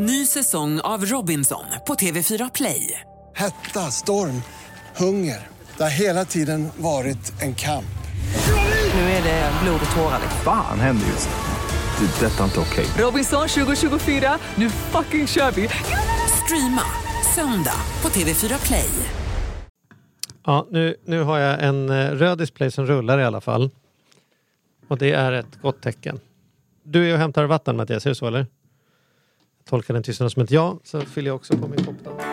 [0.00, 3.00] Ny säsong av Robinson på TV4 Play.
[3.34, 4.42] Hetta, storm,
[4.96, 5.46] hunger.
[5.76, 7.98] Det har hela tiden varit en kamp.
[8.94, 10.20] Nu är det blod och tårar.
[10.44, 12.06] Fan händer just nu.
[12.06, 12.26] Det.
[12.26, 12.86] är Detta är inte okej.
[13.04, 15.68] Robinson 2024, nu fucking kör vi!
[16.44, 16.82] Streama
[17.34, 18.90] söndag på TV4 Play.
[20.44, 23.70] Ja, nu, nu har jag en eh, röd display som rullar i alla fall.
[24.88, 26.20] Och det är ett gott tecken.
[26.82, 28.46] Du är och hämtar vatten Mattias, är det så eller?
[29.68, 32.27] Tolkar den tystnaden som ett ja, så fyller jag också på min kopp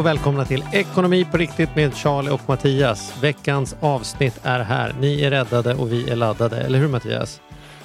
[0.00, 3.22] och välkomna till Ekonomi på riktigt med Charlie och Mattias.
[3.22, 4.94] Veckans avsnitt är här.
[5.00, 7.40] Ni är räddade och vi är laddade, eller hur Mattias?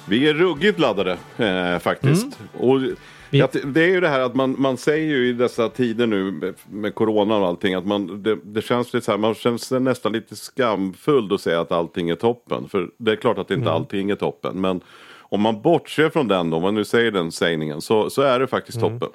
[0.08, 2.38] Vi är ruggigt laddade eh, faktiskt.
[2.58, 2.96] Och Mm.
[3.30, 6.06] Vi- att, det är ju det här att man, man säger ju i dessa tider
[6.06, 9.70] nu med, corona och allting att man, det, det känns lite så här, man känns
[9.70, 12.68] nästan lite skamfull att säga att allting är toppen.
[12.68, 13.74] För det är klart att inte Mm.
[13.74, 14.60] allting är toppen.
[14.60, 14.80] Men
[15.20, 18.38] om man bortser från den då, om man nu säger den sägningen, så, så är
[18.40, 19.08] det faktiskt toppen.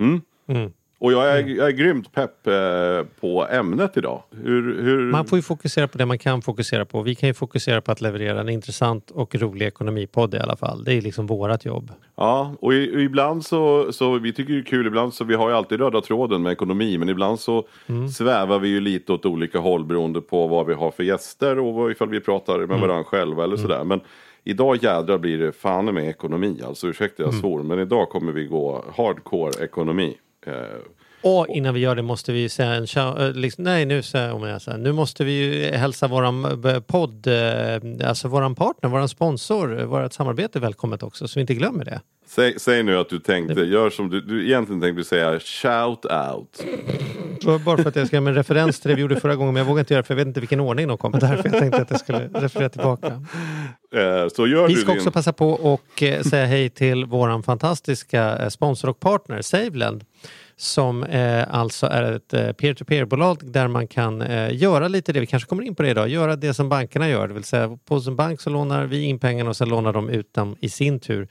[0.00, 0.20] Mm.
[1.00, 1.06] Mm.
[1.06, 2.52] Och jag är, jag är grymt pepp eh,
[3.20, 4.22] på ämnet idag.
[4.42, 5.10] Hur, hur...
[5.12, 7.02] Man får ju fokusera på det man kan fokusera på.
[7.02, 10.84] Vi kan ju fokusera på att leverera en intressant och rolig ekonomipodd i alla fall.
[10.84, 11.90] Det är liksom vårat jobb.
[12.16, 15.56] Ja, och ibland så, så, vi tycker det är kul ibland så, vi har ju
[15.56, 18.08] alltid röda tråden med ekonomi, men ibland så Mm.
[18.08, 21.90] svävar vi ju lite åt olika håll beroende på vad vi har för gäster och
[21.90, 22.68] ifall vi pratar Mm.
[22.68, 23.84] med varandra själva eller sådär.
[23.84, 24.00] Men
[24.44, 27.34] idag jädrar blir det fan med ekonomi, alltså ursäkta Mm.
[27.34, 30.16] jag svor, men idag kommer vi gå hardcore ekonomi.
[30.48, 32.86] Eh, Och innan vi gör det måste vi säga en
[33.18, 37.26] eh, liksom, Nej, nu säger jag säger, Nu måste vi ju hälsa våran eh, podd,
[38.04, 42.00] alltså våran partner, våran sponsor, vårat samarbete välkommet också, så vi inte glömmer det.
[42.28, 46.64] Säg, säg nu att du tänkte, gör som du, du egentligen tänkte säga shout out.
[47.64, 49.60] Bara för att jag ska med en referens till det vi gjorde förra gången, men
[49.60, 51.20] jag vågar inte göra det för jag vet inte vilken ordning de kommer.
[51.20, 53.06] Därför jag tänkte att jag skulle referera tillbaka.
[53.94, 54.98] Eh, så gör Vi du ska din...
[55.00, 60.04] också passa på och eh, säga hej till våran fantastiska eh, sponsor och partner Saveland.
[60.56, 65.26] Som eh, alltså är ett eh, peer-to-peer-bolag där man kan eh, göra lite det, vi
[65.26, 67.28] kanske kommer in på det idag, göra det som bankerna gör.
[67.28, 70.10] Det vill säga på en bank så lånar vi in pengarna och sen lånar de
[70.10, 71.28] ut dem i sin tur.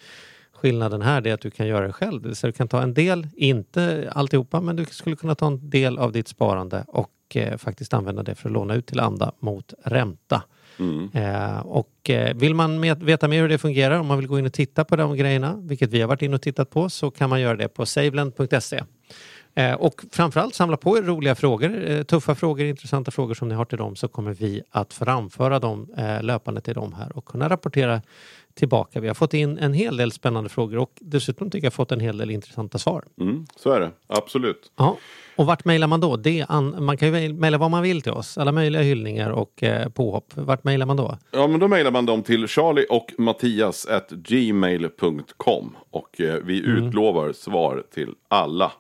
[0.58, 2.22] Skillnaden här är att du kan göra det själv.
[2.22, 5.98] Det du kan ta en del, inte alltihopa, men du skulle kunna ta en del
[5.98, 9.74] av ditt sparande och eh, faktiskt använda det för att låna ut till andra mot
[9.84, 10.44] ränta.
[10.80, 11.10] Mm.
[11.14, 14.40] Eh, och eh, vill man med, veta mer hur det fungerar, om man vill gå
[14.40, 17.12] in och titta på de grejerna, vilket vi har varit inne och tittat på, så
[17.12, 18.84] kan man göra det på saveland.se.
[19.58, 23.56] Eh, och framförallt samla på er roliga frågor, eh, tuffa frågor, intressanta frågor som ni
[23.56, 27.26] har till dem, så kommer vi att framföra dem eh, löpande till dem här och
[27.26, 28.02] kunna rapportera
[28.54, 29.00] tillbaka.
[29.00, 32.00] Vi har fått in en hel del spännande frågor och dessutom tycker jag fått en
[32.00, 33.04] hel del intressanta svar.
[33.22, 34.72] Mm, så är det, absolut.
[34.76, 34.98] Ja.
[35.36, 36.16] Och vart mejlar man då?
[36.18, 39.64] Det an, man kan ju mejla vad man vill till oss, alla möjliga hyllningar och
[39.64, 40.32] eh, påhopp.
[40.36, 41.18] Vart mejlar man då?
[41.32, 46.60] Ja, men då mejlar man dem till charlie och mattias at gmail.com och eh, vi
[46.66, 46.88] Mm.
[46.88, 48.72] utlovar svar till alla.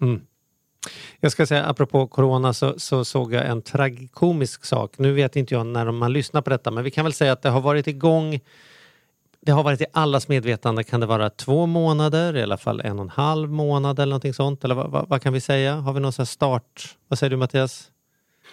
[0.00, 0.20] Mm.
[1.20, 4.98] Jag ska säga, apropå corona så, så såg jag en tragikomisk sak.
[4.98, 7.42] Nu vet inte jag när man lyssnar på detta, men vi kan väl säga att
[7.42, 8.40] det har varit igång
[9.42, 12.98] det har varit i allas medvetande, kan det vara två månader, i alla fall en
[12.98, 14.64] och en halv månad eller någonting sånt?
[14.64, 15.74] Eller vad, vad, vad kan vi säga?
[15.74, 16.96] Har vi någon sån här start?
[17.08, 17.90] Vad säger du Mattias?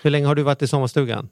[0.02, 1.30] Hur länge har du varit i sommarstugan?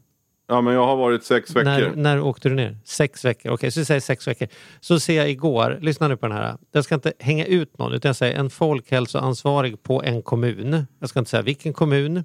[0.48, 1.64] Ja, men jag har varit sex veckor.
[1.64, 2.78] När, när åkte du ner?
[2.84, 3.52] Sex veckor.
[3.52, 4.48] Okej, så vi säger sex veckor.
[4.80, 6.58] Så ser jag igår, lyssna nu på den här.
[6.72, 10.88] Jag ska inte hänga ut någon, utan jag säger en folkhälsoansvarig på en kommun.
[11.00, 12.24] Jag ska inte säga vilken kommun.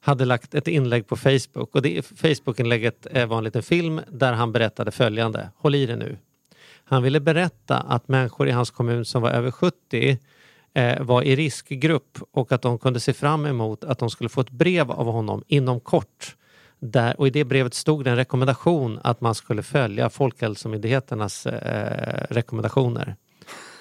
[0.00, 4.52] Hade lagt ett inlägg på Facebook och det Facebook-inlägget var en liten film där han
[4.52, 5.48] berättade följande.
[5.56, 6.16] Håll i det nu.
[6.84, 10.18] Han ville berätta att människor i hans kommun som var över 70
[10.74, 14.40] eh, var i riskgrupp och att de kunde se fram emot att de skulle få
[14.40, 16.36] ett brev av honom inom kort.
[16.84, 22.24] Där, och i det brevet stod det en rekommendation att man skulle följa Folkhälsomyndigheternas eh,
[22.30, 23.16] rekommendationer.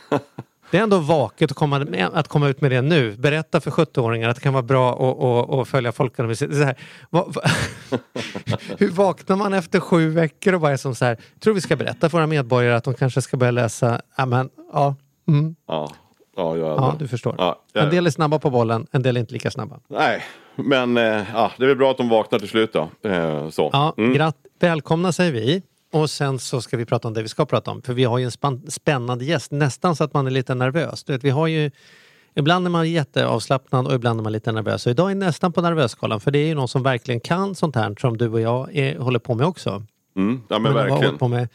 [0.71, 3.11] Det är ändå vaket att komma, med- att komma ut med det nu.
[3.17, 5.91] Berätta för 70-åringar att det kan vara bra att, att, att följa
[7.09, 7.37] vad-
[8.77, 11.75] Hur vaknar man efter sju veckor och bara är som så här, tror vi ska
[11.75, 14.95] berätta för våra medborgare att de kanske ska börja läsa, ja men, ja,
[15.27, 15.91] mm, Ja,
[16.35, 17.35] ja, jag, ja du förstår.
[17.37, 19.79] Ja, jag- En del är snabba på bollen, en del är inte lika snabba.
[19.87, 20.23] Nej,
[20.55, 23.09] men eh, ja, det är väl bra att de vaknar till slut då.
[23.09, 23.69] Eh, så.
[23.73, 24.13] Ja, Mm.
[24.13, 25.61] gratt, välkomna säger vi.
[25.93, 27.81] Och sen så ska vi prata om det vi ska prata om.
[27.81, 31.03] För vi har ju en spännande gäst, nästan så att man är lite nervös.
[31.03, 31.71] Du vet, vi har ju,
[32.35, 34.85] ibland är man jätteavslappnad och ibland är man lite nervös.
[34.85, 37.75] Och idag är nästan på nervösskalan för det är ju någon som verkligen kan sånt
[37.75, 39.83] här som du och jag är, håller på med också.
[40.15, 40.41] Mm.
[40.47, 41.03] Ja, men Men verkligen.
[41.05, 41.47] hållit på med,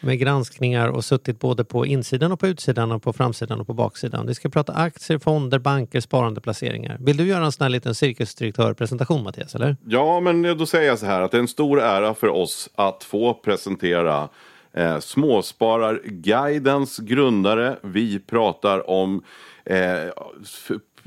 [0.00, 3.74] med granskningar och suttit både på insidan och på utsidan och på framsidan och på
[3.74, 4.26] baksidan.
[4.26, 6.96] Vi ska prata aktier, fonder, banker, sparande, placeringar.
[7.00, 9.54] Vill du göra en sån här liten cirkusdirektörpresentation Mattias?
[9.54, 9.76] Eller?
[9.86, 12.68] Ja, men då säger jag så här att det är en stor ära för oss
[12.74, 14.28] att få presentera
[14.72, 17.76] eh, Småspararguidens grundare.
[17.82, 19.22] Vi pratar om
[19.64, 20.10] eh,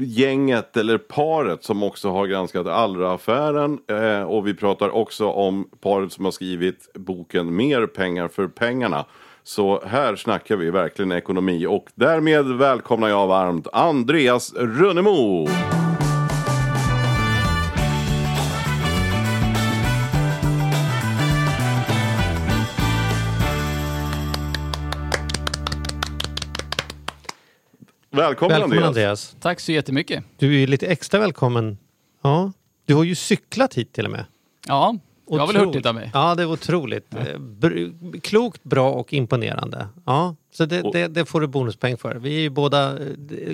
[0.05, 3.79] gänget eller paret som också har granskat Allra-affären.
[3.87, 9.05] Eh, och vi pratar också om paret som har skrivit boken Mer pengar för pengarna.
[9.43, 15.47] Så här snackar vi verkligen ekonomi och därmed välkomnar jag varmt Andreas Runnemo.
[28.19, 28.87] Välkommen, Välkommen Andreas.
[28.97, 29.35] Andreas.
[29.39, 30.23] Tack så jättemycket.
[30.37, 31.77] Du är ju lite extra välkommen.
[32.23, 32.51] Ja,
[32.85, 34.25] du har ju cyklat hit till och med.
[34.67, 34.97] Ja,
[35.29, 35.67] det var väl Otroligt.
[35.75, 36.11] hurtigt av mig.
[36.13, 37.13] Ja, det var otroligt.
[37.15, 39.87] Eh, br- Klokt, bra och imponerande.
[40.05, 42.15] Ja, så det, det, det får du bonuspoäng för.
[42.15, 43.05] Vi är ju båda eh,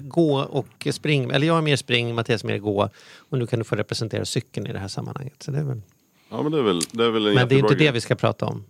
[0.02, 2.90] gå och spring, eller jag är mer spring, Mattias är mer gå.
[3.30, 5.44] Och nu kan du få representera cykeln i det här sammanhanget.
[5.44, 5.82] Så det är väl...
[6.30, 7.88] Ja, men det är väl, det är väl en Men det är inte grej.
[7.88, 8.64] det vi ska prata om.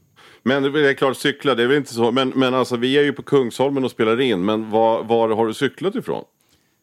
[0.48, 2.12] Men det är klart, cykla, det är väl inte så.
[2.12, 4.46] Men, men alltså, vi är ju på Kungsholmen och spelar in.
[4.46, 6.24] Men var, var har du cyklat ifrån?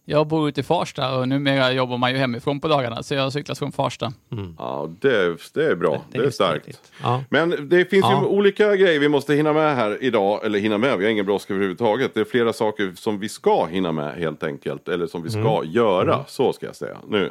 [0.05, 3.23] Jag bor ute i Farsta och numera jobbar man ju hemifrån på dagarna så jag
[3.23, 4.13] har cyklat från Farsta.
[4.59, 6.03] Ja, det, det är bra.
[6.13, 6.81] Det, är starkt.
[7.03, 7.25] Ja.
[7.31, 8.21] Men det finns Ja.
[8.21, 10.45] ju olika grejer vi måste hinna med här idag.
[10.45, 12.15] Eller hinna med, vi har ingen brådska överhuvudtaget.
[12.15, 14.89] Det är flera saker som vi ska hinna med helt enkelt.
[14.89, 17.31] Eller som vi ska göra, så ska jag säga nu.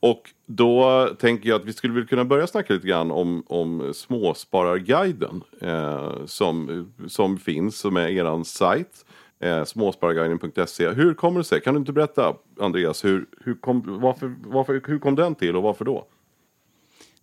[0.00, 3.92] Och då tänker jag att vi skulle väl kunna börja snacka lite grann om, om
[3.94, 5.42] Småspararguiden.
[5.60, 9.04] Eh, som, som finns, som är eran sajt.
[9.40, 10.88] Eh, småspararguiden.se.
[10.88, 11.60] Hur kommer det sig?
[11.60, 15.62] Kan du inte berätta, Andreas, hur, hur, kom, varför, varför, hur kom den till och
[15.62, 16.06] varför då?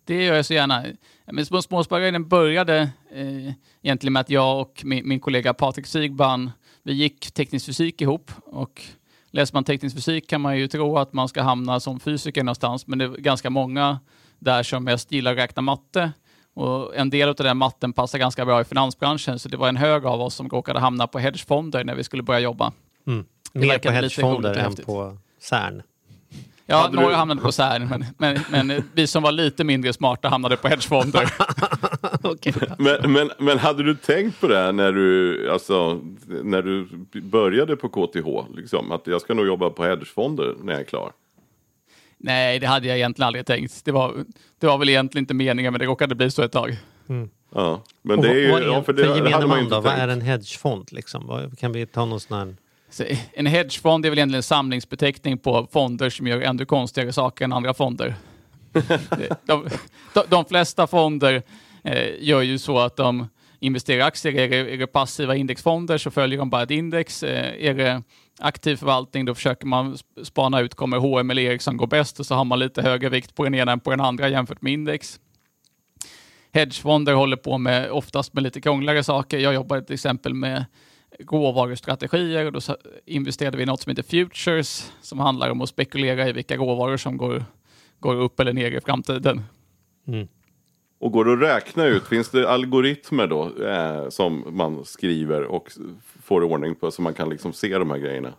[0.04, 0.84] Det gör jag så gärna.
[1.24, 2.78] Men Små- Småspararguiden började
[3.10, 3.52] eh,
[3.82, 6.50] egentligen med att jag och min, min kollega Patrik Sigban,
[6.82, 8.30] vi gick teknisk fysik ihop.
[8.44, 8.82] Och
[9.30, 12.86] läser man teknisk fysik kan man ju tro att man ska hamna som fysiker någonstans,
[12.86, 13.98] men det är ganska många
[14.38, 16.12] där som mest gillar att räkna matte.
[16.54, 19.76] Och en del av den matten passar ganska bra i finansbranschen, så det var en
[19.76, 22.72] hög av oss som råkade hamna på hedgefonder när vi skulle börja jobba.
[23.06, 23.24] Mm.
[23.52, 25.82] Mer på hedgefonder än på CERN.
[26.68, 29.92] Ja, Hade några du- hamnade på CERN, men, men, men vi som var lite mindre
[29.92, 31.30] smarta hamnade på hedgefonder.
[32.22, 32.52] Okej.
[32.78, 36.88] Men, men, men hade du tänkt på det när du, alltså, när du
[37.20, 38.56] började på KTH?
[38.56, 41.12] Liksom, att jag ska nog jobba på hedgefonder när jag är klar.
[42.18, 43.84] Nej, det hade jag egentligen aldrig tänkt.
[43.84, 44.14] Det var,
[44.58, 46.76] det var väl egentligen inte meningen, men det råkade bli så ett tag.
[47.54, 49.68] Ja, men Och det är ju, vad är, ja, för, för det, det gemene man
[49.68, 50.92] då, vad är en hedgefond?
[50.92, 51.50] Liksom?
[51.58, 52.56] Kan vi ta någon sån här...
[53.32, 57.52] En hedgefond är väl egentligen en samlingsbeteckning på fonder som gör ännu konstigare saker än
[57.52, 58.14] andra fonder.
[59.46, 59.68] de,
[60.14, 61.42] de, de flesta fonder
[61.84, 63.28] eh, gör ju så att de
[63.60, 64.34] investerar i aktier.
[64.34, 67.22] Är det, är det passiva indexfonder så följer de bara ett index.
[67.22, 68.02] Eh, är det
[68.38, 72.26] aktiv förvaltning då försöker man sp- spana ut, kommer H&M eller Ericsson gå bäst och
[72.26, 74.72] så har man lite högre vikt på den ena än på den andra jämfört med
[74.72, 75.20] index.
[76.52, 79.38] Hedgefonder håller på med oftast med lite krångligare saker.
[79.38, 80.64] Jag jobbar till exempel med
[81.18, 82.60] råvarustrategier och då
[83.06, 86.96] investerade vi i något som heter Futures som handlar om att spekulera i vilka råvaror
[86.96, 87.44] som går,
[88.00, 89.42] går upp eller ner i framtiden.
[91.00, 95.72] Och går det att räkna ut, finns det algoritmer då eh, som man skriver och
[96.22, 98.32] får ordning på så man kan liksom se de här grejerna?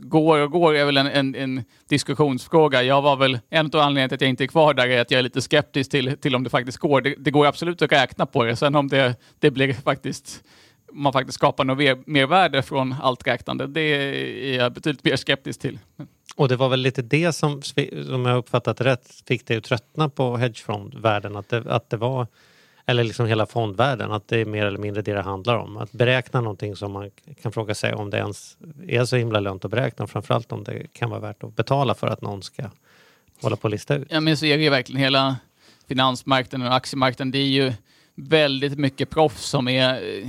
[0.00, 2.82] Går och går är väl en, en, en diskussionsfråga.
[2.82, 5.10] Jag var väl, en av anledningarna till att jag inte är kvar där är att
[5.10, 7.00] jag är lite skeptisk till, till om det faktiskt går.
[7.00, 8.56] Det, det går absolut att räkna på det.
[8.56, 10.44] Sen om det, det blir faktiskt,
[10.92, 15.60] man faktiskt skapar något mer, mervärde från allt räknande, det är jag betydligt mer skeptisk
[15.60, 15.78] till.
[16.36, 17.62] Och det var väl lite det som,
[18.12, 21.36] om jag uppfattat rätt, fick dig att tröttna på hedgefondvärlden.
[21.36, 22.26] Att det, att det var,
[22.86, 25.76] eller liksom hela fondvärlden, att det är mer eller mindre det det handlar om.
[25.76, 27.10] Att beräkna någonting som man
[27.42, 28.56] kan fråga sig om det ens
[28.88, 30.06] är så himla lönt att beräkna.
[30.06, 32.70] Framförallt om det kan vara värt att betala för att någon ska
[33.42, 34.08] hålla på och lista ut.
[34.10, 35.36] Ja, men så är det ju verkligen hela
[35.88, 37.30] finansmarknaden och aktiemarknaden.
[37.30, 37.72] Det är ju
[38.14, 40.28] väldigt mycket proffs som är eh,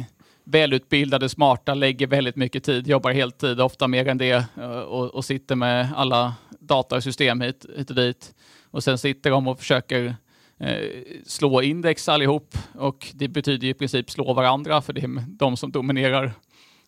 [0.50, 5.26] välutbildade, smarta, lägger väldigt mycket tid, jobbar heltid, ofta mer än det eh, och, och
[5.26, 8.36] sitter med alla datasystem hit, hit och dit.
[8.72, 10.16] Och sen sitter de och försöker
[10.58, 10.78] eh,
[11.26, 15.72] slå index allihop och det betyder i princip slå varandra för det är de som
[15.72, 16.32] dominerar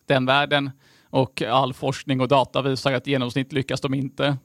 [0.06, 0.70] den världen.
[1.10, 4.36] Och all forskning och data visar att i genomsnitt lyckas de inte.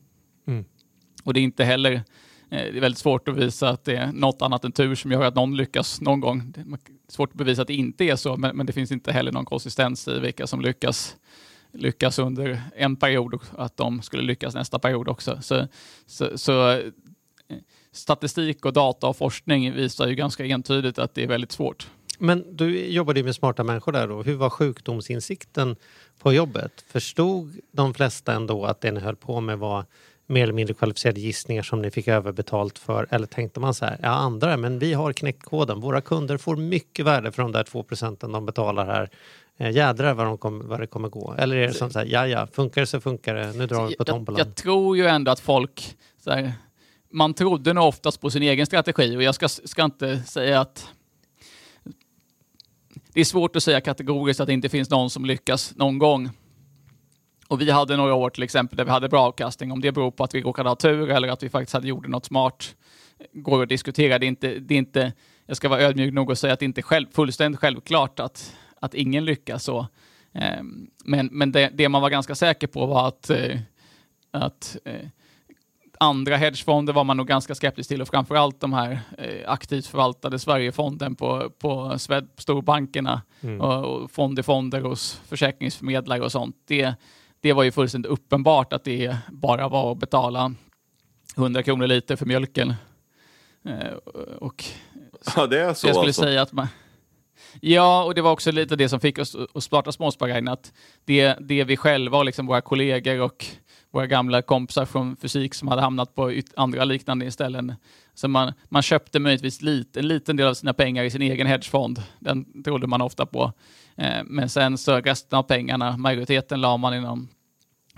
[1.24, 2.04] Och det är inte heller
[2.50, 5.12] Eh, det är väldigt svårt att visa att det är något annat än tur som
[5.12, 6.54] gör att någon lyckas någon gång.
[6.56, 6.68] Det är
[7.08, 9.46] svårt att bevisa att det inte är så, men, men det finns inte heller någon
[9.46, 11.16] konsistens i vilka som lyckas
[11.72, 15.42] lyckas under en period och att de skulle lyckas nästa period också.
[15.42, 15.68] Så,
[16.06, 16.80] så, så eh,
[17.92, 21.88] statistik och data och forskning visar ju ganska entydigt att det är väldigt svårt.
[22.20, 24.24] Men du jobbade ju med smarta människor där då.
[24.24, 25.76] Hur var sjukdomsinsikten
[26.20, 26.86] på jobbet?
[26.88, 29.86] Förstod de flesta ändå att det ni höll på med var
[30.28, 33.08] mer eller mindre kvalificerade gissningar som ni fick överbetalt för?
[33.12, 35.80] Eller tänkte man så här, ja andra, men vi har knäckt koden.
[35.80, 39.10] Våra kunder får mycket värde för de där två procenten de betalar här.
[39.58, 41.36] Eh, jädrar vad, de kom, vad det kommer gå.
[41.38, 43.88] Eller är det som så här, ja ja, funkar det så funkar det, nu drar
[43.88, 44.38] vi på tombolan.
[44.38, 46.54] Jag, jag tror ju ändå att folk, här,
[47.12, 50.88] man trodde nog oftast på sin egen strategi och jag ska, ska inte säga att
[53.14, 56.30] det är svårt att säga kategoriskt att det inte finns någon som lyckas någon gång.
[57.48, 59.72] Och vi hade några år till exempel där vi hade bra avkastning.
[59.72, 62.08] Om det beror på att vi råkade ha tur eller att vi faktiskt hade gjort
[62.08, 62.76] något smart
[63.34, 64.20] går att diskutera.
[64.20, 65.14] Det är inte, det är inte,
[65.46, 68.56] jag ska vara ödmjuk nog och säga att det inte är själv, fullständigt självklart att,
[68.80, 69.88] att ingen lyckas så.
[70.34, 73.60] Ehm, men men det, det man var ganska säker på var att, eh,
[74.32, 75.08] att eh,
[76.00, 80.40] andra hedgefonder var man nog ganska skeptisk till och framförallt de här eh, aktivt förvaltade
[80.40, 81.96] Sverigefonden på, på
[82.38, 83.62] storbankerna mm.
[83.62, 86.56] och, och fond i fonder hos försäkringsförmedlare och sånt.
[86.66, 86.96] Det,
[87.48, 90.54] det var ju fullständigt uppenbart att det bara var att betala
[91.38, 92.74] 100 kronor liter för mjölken.
[93.66, 93.94] Eh,
[94.38, 94.64] och
[95.36, 96.22] ja, det är så Jag skulle alltså.
[96.22, 96.68] säga att man,
[97.62, 100.74] Ja, och det var också lite det som fick oss att starta Småsparguiden, att
[101.06, 103.46] det, det vi själva och liksom våra kollegor och
[103.92, 107.76] våra gamla kompisar från fysik som hade hamnat på andra liknande ställen.
[108.14, 111.48] Så man, man köpte möjligtvis lite, en liten del av sina pengar i sin egen
[111.48, 112.04] hedgefond.
[112.20, 113.54] Den trodde man ofta på.
[113.96, 117.28] Eh, men sen så resten av pengarna, majoriteten la man i någon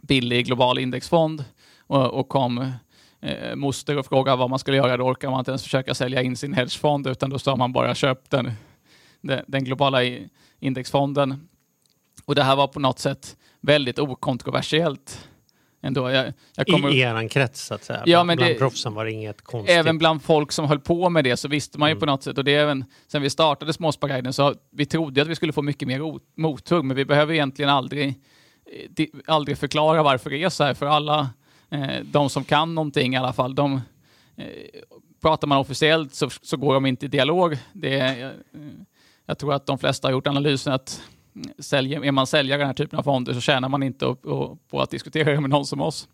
[0.10, 1.46] billig global indexfond
[1.88, 2.72] och, och kom
[3.22, 4.98] eh, moster och frågade vad man skulle göra.
[4.98, 7.96] Då orkar man inte ens försöka sälja in sin hedgefond utan då sa man bara
[7.96, 8.52] köp den,
[9.22, 10.00] den, den globala
[10.60, 11.48] indexfonden.
[12.26, 15.30] Och det här var på något sätt väldigt okontroversiellt
[15.82, 16.10] ändå.
[16.10, 16.94] Jag, jag kommer...
[16.94, 18.04] I eran krets så att säga?
[18.06, 18.58] Ja, men bland det...
[18.58, 19.78] proffsen var det inget konstigt?
[19.78, 22.00] Även bland folk som höll på med det så visste man ju mm.
[22.00, 25.28] på något sätt, och det är även sen vi startade Småsparguiden så vi trodde att
[25.28, 28.16] vi skulle få mycket mer mothugg, men vi behöver egentligen aldrig,
[29.26, 31.30] aldrig förklara varför det är så här, för alla
[31.70, 33.82] eh, de som kan någonting i alla fall, de
[34.36, 34.46] eh,
[35.22, 37.58] pratar man officiellt så, så går de inte i dialog.
[37.74, 38.32] Det är, eh,
[39.26, 41.02] jag tror att de flesta har gjort analysen att
[41.36, 44.06] mm, säljer, är man säljare i den här typen av fonder så tjänar man inte
[44.06, 44.22] upp,
[44.70, 46.08] på att diskutera det med någon som oss.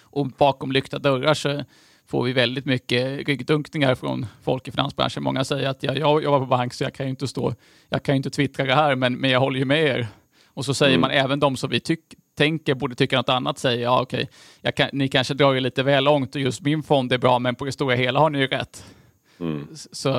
[0.00, 1.64] Och bakom lyckta dörrar så
[2.06, 5.22] får vi väldigt mycket ryggdunkningar från folk i finansbranschen.
[5.22, 7.54] Många säger att ja, jag jobbar på bank så jag kan ju inte stå,
[7.88, 10.08] jag kan ju inte twittra det här, men, men jag håller ju med er.
[10.56, 11.00] Och så säger mm.
[11.00, 12.00] man även de som vi tyck,
[12.36, 14.28] tänker borde tycka något annat säger ja okej,
[14.76, 17.54] kan, ni kanske drar det lite väl långt och just min fond är bra, men
[17.54, 18.84] på det stora hela har ni ju rätt.
[19.40, 19.68] Mm.
[19.92, 20.12] Så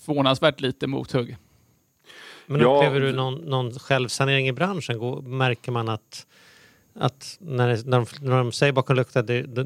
[0.00, 1.36] förvånansvärt lite mothugg.
[2.46, 4.98] Men ja, upplever du någon, någon självsanering i branschen?
[4.98, 6.26] Går, märker man att,
[6.94, 9.04] att när, när, de, när de säger bakom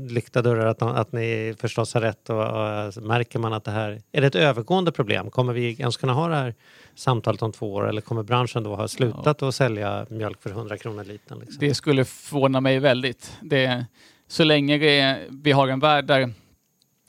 [0.09, 4.01] lyckta dörrar att, att ni förstås har rätt och, och, märker man att det här
[4.13, 5.31] är det ett övergående problem?
[5.31, 6.55] Kommer vi ens kunna ha det här
[6.95, 9.49] samtalet om två år eller kommer branschen då ha slutat ja.
[9.49, 11.39] att sälja mjölk för 100 kronor litern?
[11.39, 11.57] Liksom?
[11.61, 13.37] Det skulle förvåna mig väldigt.
[13.41, 13.87] Det,
[14.29, 16.33] så länge det, vi har en värld där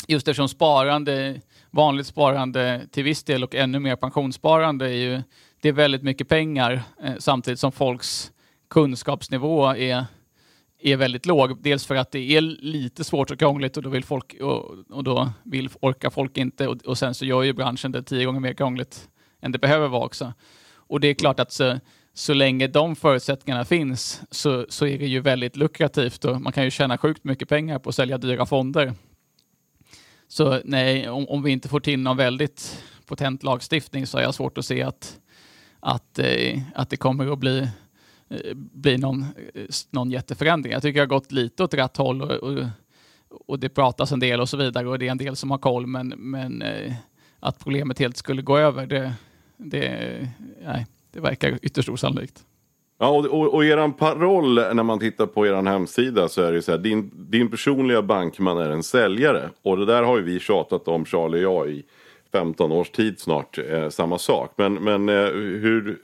[0.07, 1.41] just eftersom sparande,
[1.71, 5.21] vanligt sparande till viss del och ännu mer pensionssparande är ju
[5.61, 8.31] det är väldigt mycket pengar eh, samtidigt som folks
[8.69, 10.05] kunskapsnivå är,
[10.79, 11.63] är väldigt låg.
[11.63, 15.03] Dels för att det är lite svårt och krångligt och då vill folk och, och
[15.03, 18.39] då vill, orkar folk inte och, och, sen så gör ju branschen det tio gånger
[18.39, 19.09] mer krångligt
[19.41, 20.33] än det behöver vara också.
[20.73, 21.79] Och det är klart att så,
[22.13, 26.63] så länge de förutsättningarna finns så, så är det ju väldigt lukrativt och man kan
[26.63, 28.93] ju tjäna sjukt mycket pengar på att sälja dyra fonder.
[30.27, 34.35] Så nej, om, om vi inte får till någon väldigt potent lagstiftning så har jag
[34.35, 35.19] svårt att se att
[35.85, 37.69] att, eh, att det kommer att bli,
[38.29, 40.73] Eh, bli någon, eh, någon jätteförändring.
[40.73, 42.65] Jag tycker det har gått lite åt rätt håll och, och,
[43.29, 45.57] och, det pratas en del och så vidare och det är en del som har
[45.57, 46.93] koll men, men eh,
[47.39, 49.13] att problemet helt skulle gå över det,
[49.57, 50.27] det,
[50.65, 52.43] nej, det verkar ytterst osannolikt.
[52.97, 56.61] Ja, och, och, och er paroll när man tittar på er hemsida så är det
[56.61, 59.49] så här, din, din personliga bankman är en säljare.
[59.61, 61.83] Och det där har ju vi tjatat om, Charlie och jag, i
[62.31, 64.51] 15 års tid snart eh, samma sak.
[64.55, 65.99] Men, men eh, hur,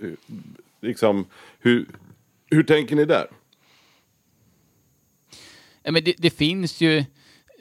[0.81, 1.25] liksom,
[1.59, 1.85] hur,
[2.51, 3.27] hur tänker ni där?
[5.83, 7.03] Ja, men det, det, finns ju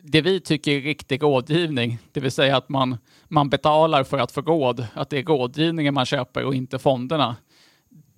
[0.02, 4.32] det vi tycker är riktig rådgivning, det vill säga att man, man betalar för att
[4.32, 7.36] få råd, att det är rådgivningen man köper och inte fonderna.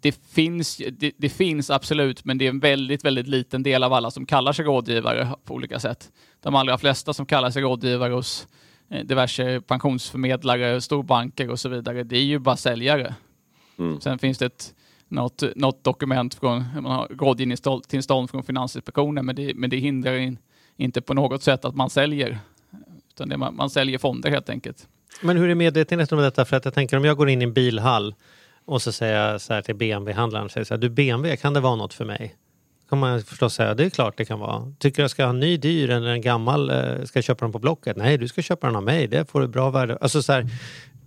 [0.00, 3.92] Det finns, det, det, finns absolut, men det är en väldigt, väldigt liten del av
[3.92, 6.12] alla som kallar sig rådgivare på olika sätt.
[6.40, 8.46] De allra flesta som kallar sig rådgivare hos
[8.92, 12.02] Eh, diverse pensionsförmedlare, storbanker och så vidare.
[12.02, 13.14] Det är ju bara säljare.
[13.78, 14.00] Mm.
[14.00, 14.74] Sen finns det ett,
[15.12, 16.64] något, något dokument från
[17.10, 20.38] rådgivningstillstånd från Finansinspektionen, men det, men det hindrar in,
[20.76, 22.38] inte på något sätt att man säljer.
[23.08, 24.88] Utan det, man, man säljer fonder helt enkelt.
[25.22, 26.44] Men hur är medvetenheten om detta?
[26.44, 28.14] För att jag tänker om jag går in i en bilhall
[28.64, 31.60] och så säger jag så här till BMW-handlaren, säger så här, du BMW, kan det
[31.60, 32.36] vara något för mig?
[32.92, 34.72] kan man förstås säga, det är klart det kan vara.
[34.78, 37.44] Tycker du jag ska ha en ny dyr eller en gammal, eh, ska jag köpa
[37.44, 37.96] den på Blocket?
[37.96, 39.98] Nej, du ska köpa den av mig, det får du bra värde.
[40.00, 40.46] Alltså så här,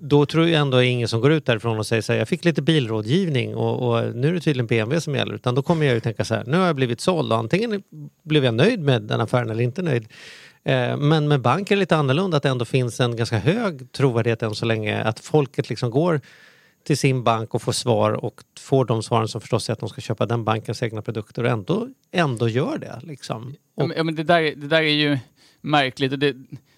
[0.09, 2.45] då tror jag ändå ingen som går ut därifrån och säger så här, jag fick
[2.45, 5.33] lite bilrådgivning och, och, nu är det tydligen BMW som gäller.
[5.35, 7.83] Utan då kommer jag ju tänka så här, nu har jag blivit såld och antingen
[8.23, 10.07] blev jag nöjd med den affären eller inte nöjd.
[10.63, 13.91] Eh, men med bank är det lite annorlunda att det ändå finns en ganska hög
[13.91, 15.03] trovärdighet än så länge.
[15.03, 16.21] Att folket liksom går
[16.85, 19.89] till sin bank och får svar och får de svaren som förstås är att de
[19.89, 22.99] ska köpa den bankens egna produkter och ändå, ändå gör det.
[23.03, 23.55] Liksom.
[23.75, 23.91] Och...
[23.95, 25.17] Ja, men det, där, det där är ju
[25.61, 26.19] märkligt.
[26.19, 26.35] Det,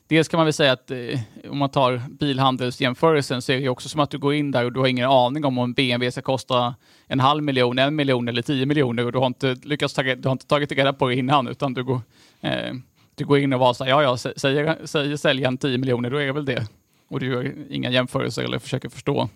[0.07, 3.89] dels kan man väl säga att eh, om man tar bilhandelsjämförelsen så är det också
[3.89, 6.11] som att du går in där och du har ingen aning om om en BMW
[6.11, 6.75] ska kosta
[7.07, 10.27] en halv miljon, en miljon eller tio miljoner och du har inte lyckats ta, du
[10.27, 12.01] har inte tagit reda på det innan utan du går,
[12.41, 12.73] eh,
[13.15, 16.17] du går in och var så här, ja ja, säger, säger säljaren 10 miljoner då
[16.17, 16.67] är det väl det.
[17.09, 19.29] Och du gör inga jämförelser eller försöker förstå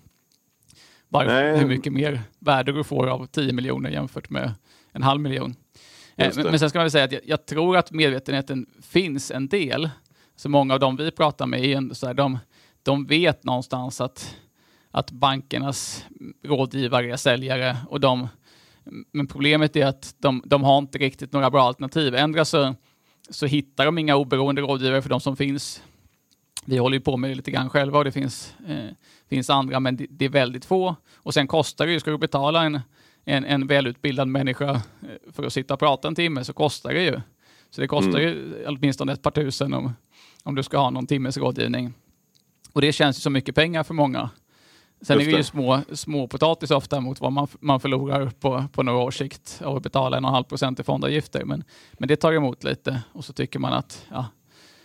[1.10, 4.54] varför, hur mycket mer värde du får av 10 miljoner jämfört med
[4.92, 5.56] en halv miljon.
[6.16, 9.32] Eh, men, men, sen ska man väl säga att jag, jag, tror att medvetenheten finns
[9.32, 9.90] en del.
[10.42, 12.40] Så många av dem vi pratar med, är så här, de,
[12.84, 14.36] de vet någonstans att,
[14.92, 16.06] att bankernas
[16.44, 18.28] rådgivare är säljare och de
[19.12, 22.16] men problemet är att de, de har inte riktigt några bra alternativ.
[22.16, 22.76] Ändra så,
[23.30, 25.84] så hittar de inga oberoende rådgivare för de som finns.
[26.66, 28.90] Vi håller ju på med det lite grann själva och det finns eh,
[29.30, 30.96] finns andra, men det, det, är väldigt få.
[31.16, 32.80] Och sen kostar det ju, ska du betala en,
[33.26, 37.04] en, en välutbildad människa eh, för att sitta och prata en timme så kostar det
[37.04, 37.22] ju.
[37.70, 38.22] Så det kostar mm.
[38.22, 39.94] ju åtminstone ett par tusen om,
[40.44, 41.94] om du ska ha någon timmes rådgivning.
[42.74, 44.30] Och det känns ju som mycket pengar för många.
[45.02, 48.66] Sen Just är det ju små, små potatis ofta mot vad man, man förlorar på,
[48.72, 51.46] på några års sikt att betala och en halv procent i fondavgifter.
[51.46, 54.26] Men, men det tar emot lite och så tycker man att ja,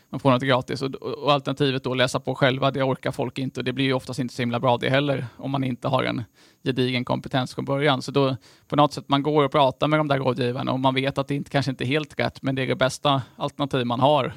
[0.09, 0.83] man får något gratis.
[0.83, 3.93] Och, och alternativet då läsa på själva, det orkar folk inte och det blir ju
[3.93, 6.25] oftast inte så himla bra det heller om man inte har en
[6.65, 8.03] gedigen kompetens från början.
[8.03, 8.37] Så då
[8.69, 11.29] på något sätt man går och pratar med de där rådgivarna och man vet att
[11.29, 14.33] det inte, kanske inte är helt rätt, men det är det bästa alternativ man har.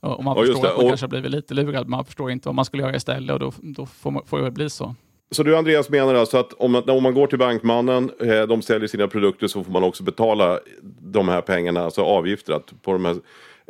[0.00, 0.88] Och man ja, förstår att man och...
[0.88, 3.52] kanske har blivit lite lurad, man förstår inte vad man skulle göra istället och då,
[3.62, 4.94] då får, får det bli så.
[5.30, 8.88] Så du Andreas menar alltså att om, om man går till bankmannen, eh, de säljer
[8.88, 10.60] sina produkter så får man också betala
[11.00, 13.16] de här pengarna, alltså avgifter på de här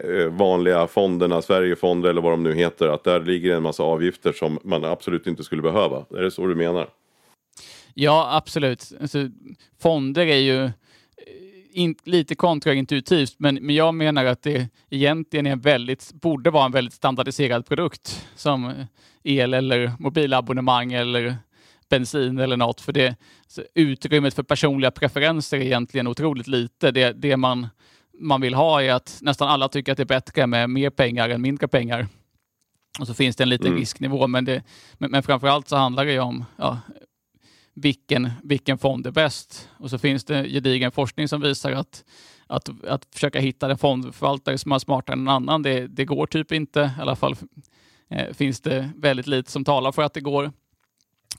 [0.04, 4.32] Eh, vanliga fonderna, Sverigefonder eller vad de nu heter, att där ligger en massa avgifter
[4.32, 6.04] som man absolut inte skulle behöva.
[6.10, 6.88] Är det så du menar?
[7.94, 8.92] Ja, absolut.
[9.00, 9.18] Alltså,
[9.78, 10.70] fonder är ju
[11.78, 16.72] in, lite kontraintuitivt, men, men jag menar att det egentligen är väldigt, borde vara en
[16.72, 18.86] väldigt standardiserad produkt som
[19.22, 21.36] el eller mobilabonnemang eller
[21.88, 22.80] bensin eller något.
[22.80, 23.16] För det,
[23.74, 26.90] utrymmet för personliga preferenser är egentligen otroligt lite.
[26.90, 27.66] Det, det man
[28.20, 31.28] man vill ha är att nästan alla tycker att det är bättre med mer pengar
[31.28, 32.08] än mindre pengar.
[33.00, 33.78] Och så finns det en liten mm.
[33.78, 34.62] risknivå, men, det,
[34.94, 36.78] men, men framförallt så handlar det om ja,
[37.80, 39.68] vilken, vilken fond är bäst.
[39.78, 42.04] Och så finns det gedigen forskning som visar att,
[42.46, 46.26] att, att försöka hitta en fondförvaltare som är smartare än en annan, det, det går
[46.26, 46.80] typ inte.
[46.98, 47.36] I alla fall
[48.10, 50.52] eh, finns det väldigt lite som talar för att det går.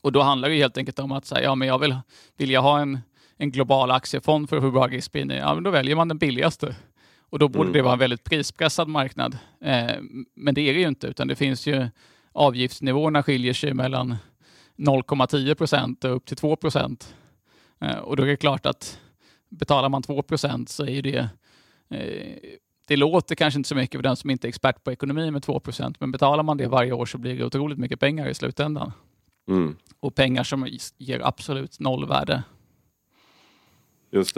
[0.01, 1.95] Och då handlar det helt enkelt om att säga, ja men jag vill,
[2.37, 2.99] vill jag ha en
[3.39, 6.75] en global aktiefond för att få bra riskspridning, ja, men då väljer man den billigaste.
[7.19, 7.73] Och då borde mm.
[7.73, 9.37] det vara en väldigt prispressad marknad.
[9.61, 9.91] Eh,
[10.35, 11.87] men det är det ju inte, utan det finns ju
[12.31, 14.15] avgiftsnivåerna skiljer sig mellan
[14.79, 17.15] 0,10 procent upp till 2 procent.
[17.81, 18.99] Eh, och då är det klart att
[19.49, 21.29] betalar man 2 procent så är det
[21.89, 25.31] eh, det låter kanske inte så mycket för den som inte är expert på ekonomi
[25.31, 28.27] med 2 procent, men betalar man det varje år så blir det otroligt mycket pengar
[28.27, 28.91] i slutändan.
[29.47, 29.75] Mm.
[29.99, 32.43] Och pengar som ger absolut noll värde.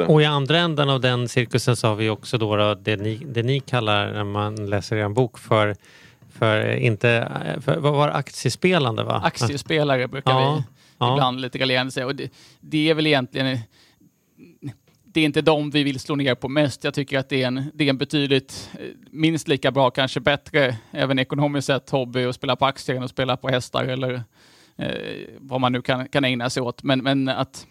[0.08, 3.18] Och i andra änden av den cirkusen så har vi också då, då det, ni,
[3.18, 5.76] det ni kallar när man läser er bok för
[6.32, 9.22] för inte, för, vad var det, aktiespelande va?
[9.24, 10.64] Aktiespelare brukar ja, vi
[10.98, 11.14] ja.
[11.14, 12.06] ibland lite raljerande säga.
[12.06, 13.60] Och det, det, är väl egentligen,
[15.04, 16.84] det är inte de vi vill slå ner på mest.
[16.84, 18.70] Jag tycker att det är en, det är en betydligt,
[19.12, 23.12] minst lika bra, kanske bättre, även ekonomiskt sett, hobby att spela på aktier än att
[23.12, 24.24] spela på hästar eller
[24.78, 24.90] eh,
[25.38, 26.84] vad man nu kan, kan ägna sig åt.
[26.84, 27.68] Men, men att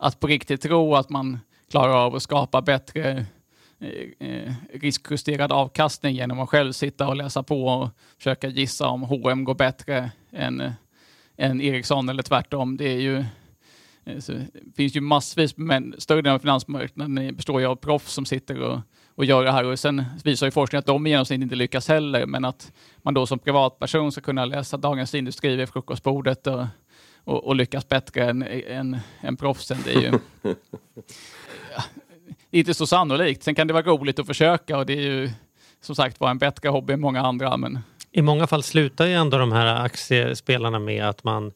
[0.00, 1.38] att på riktigt tro att man
[1.70, 3.24] klarar av att skapa bättre eh, eh,
[4.72, 9.54] riskjusterad avkastning genom att själv sitta och läsa på och försöka gissa om H&M går
[9.54, 10.72] bättre än,
[11.36, 12.76] än Ericsson eller tvärtom.
[12.76, 13.18] Det är ju
[14.04, 18.24] eh, det finns ju massvis, men större delen av finansmarknaden består ju av proffs som
[18.24, 18.80] sitter och,
[19.14, 19.64] och gör det här.
[19.64, 23.14] Och sen visar ju forskningen att de i genomsnitt inte lyckas heller, men att man
[23.14, 26.64] då som privatperson ska kunna läsa Dagens Industri vid frukostbordet och
[27.24, 29.78] och, och lyckas bättre än, än, än proffsen.
[29.84, 30.54] Det är ju ja,
[32.50, 33.42] inte så sannolikt.
[33.42, 35.30] Sen kan det vara roligt att försöka och det är ju
[35.80, 37.56] som sagt var en bättre hobby än många andra.
[37.56, 37.78] Men
[38.12, 41.52] I många fall slutar ju ändå de här aktiespelarna med att man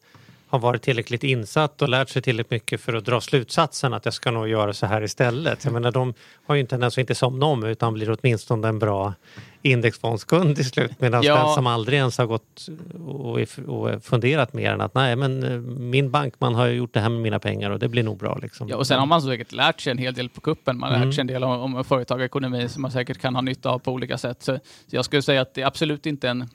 [0.55, 4.13] har varit tillräckligt insatt och lärt sig tillräckligt mycket för att dra slutsatsen att jag
[4.13, 5.63] ska nog göra så här istället.
[5.65, 6.13] Jag menar, de
[6.45, 9.13] har ju en tendens att inte somna om utan blir åtminstone en bra
[9.61, 10.91] indexfondskund till slut.
[10.99, 11.35] Medan Ja.
[11.45, 12.67] den som aldrig ens har gått
[13.07, 16.99] och, och funderat mer än att nej men eh, min bankman har ju gjort det
[16.99, 18.37] här med mina pengar och det blir nog bra.
[18.41, 18.67] Liksom.
[18.69, 20.77] Ja, och sen har man säkert lärt sig en hel del på kuppen.
[20.79, 21.07] Man har Mm.
[21.07, 23.91] lärt sig en del om, om företagarekonomi som man säkert kan ha nytta av på
[23.91, 24.43] olika sätt.
[24.43, 26.49] Så, så jag skulle säga att det är absolut inte en,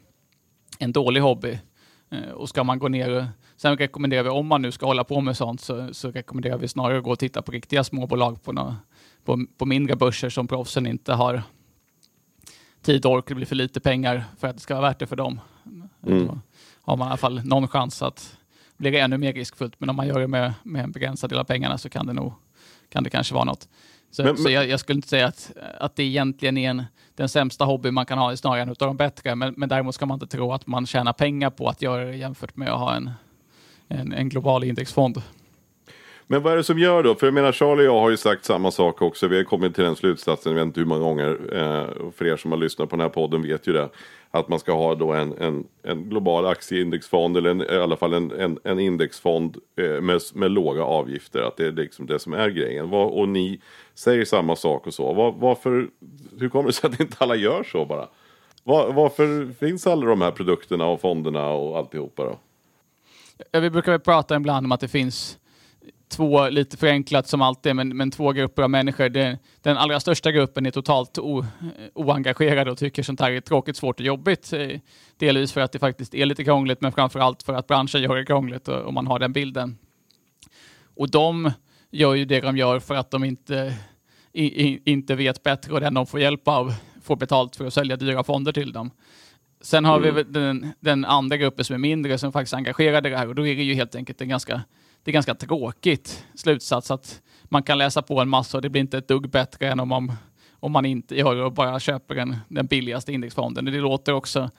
[0.78, 1.58] en dålig hobby.
[2.12, 3.28] Eh, Och ska man gå ner,
[3.61, 6.68] sen rekommenderar vi, om man nu ska hålla på med sånt, så, så rekommenderar vi
[6.68, 8.75] snarare att gå och titta på riktiga småbolag på, nå-
[9.25, 11.42] på, på mindre börser som proffsen inte har
[12.83, 15.07] tid och ork, det blir för lite pengar för att det ska vara värt det
[15.07, 15.40] för dem.
[16.07, 16.27] Mm.
[16.27, 16.38] Då
[16.83, 18.37] har man i alla fall någon chans att
[18.77, 19.75] bli ännu mer riskfullt.
[19.79, 22.12] Men om man gör det med, med en begränsad del av pengarna så kan det
[22.12, 22.33] nog
[22.88, 23.68] kan det kanske vara något.
[24.11, 26.83] Så, Men- så men- jag, jag skulle inte säga att, att det egentligen är en,
[27.14, 29.35] den sämsta hobby man kan ha, snarare en av de bättre.
[29.35, 32.16] Men, men däremot ska man inte tro att man tjänar pengar på att göra det
[32.16, 33.11] jämfört med att ha en,
[33.90, 35.22] en, en global indexfond.
[36.26, 37.14] Men vad är det som gör då?
[37.14, 39.29] För jag menar Charlie och jag har ju sagt samma sak också.
[39.29, 41.38] Vi har kommit till den slutsatsen, jag vet inte hur många gånger.
[41.53, 43.88] Eh, för er som har lyssnat på den här podden vet ju det.
[44.31, 48.12] Att man ska ha då en, en, en global aktieindexfond eller en, i alla fall
[48.12, 51.42] en, en, en indexfond eh, med, med låga avgifter.
[51.42, 52.90] Att det är liksom det som är grejen.
[52.90, 53.61] Vad, och ni
[53.94, 55.12] säger samma sak och så.
[55.12, 55.88] Var, varför,
[56.38, 58.09] hur kommer det sig att inte alla gör så bara?
[58.64, 62.38] Var, varför finns alla de här produkterna och fonderna och alltihopa då?
[63.53, 65.38] Vi brukar väl prata ibland om att det finns
[66.09, 69.09] två, lite förenklat som alltid, men, men två grupper av människor.
[69.09, 71.44] Det, den allra största gruppen är totalt o,
[71.94, 74.53] oengagerade och tycker sånt här är tråkigt, svårt och jobbigt.
[74.53, 74.81] Eh,
[75.18, 78.16] delvis för att det faktiskt är lite krångligt, men framför allt för att branschen gör
[78.16, 79.79] det krångligt och, och man har den bilden.
[80.96, 81.53] Och de
[81.90, 83.74] gör ju det de gör för att de inte,
[84.33, 87.74] i, i, inte vet bättre och den de får hjälp av får betalt för att
[87.74, 88.90] sälja dyra fonder till dem.
[89.61, 93.09] Sen har vi väl den, den andra gruppen som är mindre som faktiskt är engagerade
[93.09, 94.62] i det här och då är det ju helt enkelt en ganska,
[95.03, 98.81] det är ganska tråkigt slutsats att man kan läsa på en massa och det blir
[98.81, 100.12] inte ett dugg bättre än om man,
[100.53, 103.64] om man inte gör det och bara köper den, den billigaste indexfonden.
[103.64, 104.51] Det låter också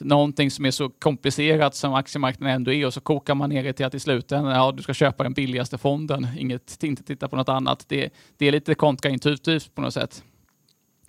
[0.00, 3.72] någonting som är så komplicerat som aktiemarknaden ändå är och så kokar man ner det
[3.72, 7.36] till att i slutändan, ja du ska köpa den billigaste fonden, inget, inte titta på
[7.36, 7.84] något annat.
[7.88, 10.24] Det, det är lite kontraintuitivt på något sätt.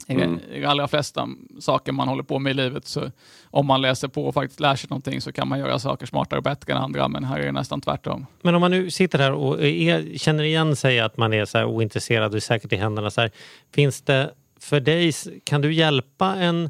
[0.08, 0.40] I Mm.
[0.54, 1.28] de allra flesta
[1.60, 3.12] saker man håller på med i livet så
[3.52, 6.38] om man läser på och faktiskt lär sig någonting så kan man göra saker smartare
[6.38, 8.26] och bättre än andra men här är det nästan tvärtom.
[8.42, 11.58] Men om man nu sitter här och är, känner igen sig att man är så
[11.58, 13.12] här ointresserad och är säkert i händerna.
[13.12, 13.32] Så här,
[13.74, 15.12] finns det för dig,
[15.44, 16.70] kan du hjälpa en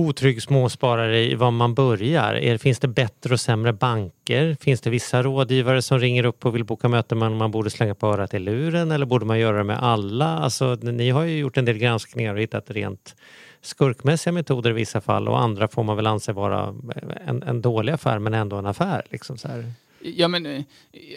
[0.00, 2.34] otrygg småsparare i var man börjar?
[2.34, 4.56] Är, finns det bättre och sämre banker?
[4.60, 7.94] Finns det vissa rådgivare som ringer upp och vill boka möte men man borde slänga
[7.94, 10.38] på örat i luren eller borde man göra det med alla?
[10.38, 13.16] Alltså, ni har ju gjort en del granskningar och hittat rent
[13.62, 17.60] skurkmässiga metoder i vissa fall och andra får man väl anse vara eh, en, en
[17.60, 19.02] dålig affär men ändå en affär.
[19.10, 19.72] Liksom så här.
[20.02, 20.62] Ja, men, eh,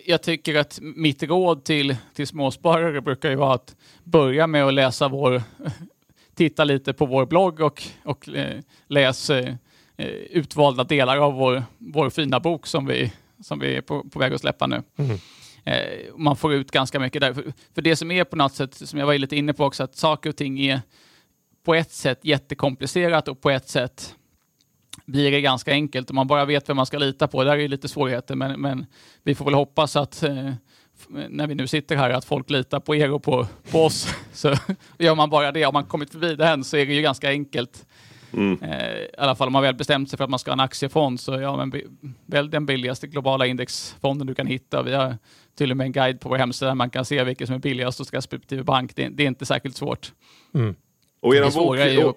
[0.06, 4.74] jag tycker att mitt råd till, till småsparare brukar ju vara att börja med att
[4.74, 5.42] läsa vår,
[6.36, 9.56] titta lite på vår blogg och, och eh, läs eh,
[9.98, 14.20] eh, utvalda delar av vår, vår fina bok som vi, som vi är på, på
[14.20, 14.84] väg att släppa nu.
[15.64, 17.34] Eh, man får ut ganska mycket där.
[17.34, 19.84] För, för det som är på något sätt, som jag var lite inne på också,
[19.84, 20.82] att saker och ting är
[21.66, 24.16] på ett sätt jättekomplicerat och på ett sätt
[25.06, 27.44] blir det ganska enkelt om man bara vet vem man ska lita på.
[27.44, 28.86] Där är ju lite svårigheter, men, men
[29.24, 30.24] vi får väl hoppas att
[31.30, 34.16] när vi nu sitter här att folk litar på er och på, på oss.
[34.34, 34.56] Så
[34.98, 37.30] gör man bara det, om man kommit förbi det än så är det ju ganska
[37.30, 37.86] enkelt.
[38.62, 40.60] Eh, I alla fall om man väl bestämt sig för att man ska ha en
[40.60, 41.74] aktiefond så ja, men
[42.26, 44.84] välj den billigaste globala indexfonden du kan hitta.
[44.84, 45.18] Vi har
[45.58, 47.60] till och med en guide på vår hemsida där man kan se vilken som är
[47.60, 48.96] billigast hos respektive bank.
[48.96, 50.12] Det, det är inte särskilt svårt.
[51.22, 52.16] Och eran Det bok, svåra är ju- och,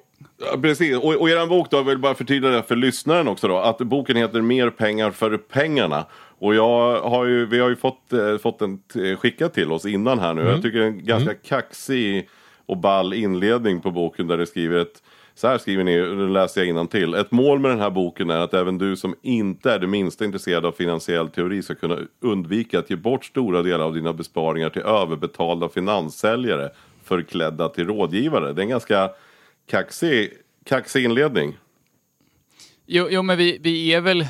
[0.53, 0.97] ja, precis.
[0.97, 3.59] Och, och eran bok då, jag vill bara förtydliga det för lyssnaren också då.
[3.59, 6.07] Att boken heter Mer pengar för pengarna.
[6.39, 8.83] Och jag har ju, vi har ju fått, eh, fått den
[9.19, 10.43] skickad till oss innan här nu.
[10.43, 12.29] Jag tycker det är en ganska kaxig
[12.67, 15.03] och ball inledning på boken där det skriver ett
[15.37, 17.15] så här skriver ni, nu läser jag till.
[17.15, 20.25] Ett mål med den här boken är att även du som inte är det minsta
[20.25, 24.71] intresserad av finansiell teori ska kunna undvika att ge bort stora delar av dina besparingar
[24.71, 26.71] till överbetalda finanssäljare
[27.05, 28.53] förklädda till rådgivare.
[28.53, 29.11] Det är en ganska
[29.71, 30.31] kaxig,
[30.65, 31.59] kaxig inledning.
[32.87, 34.27] Jo, jo men vi, vi är väl...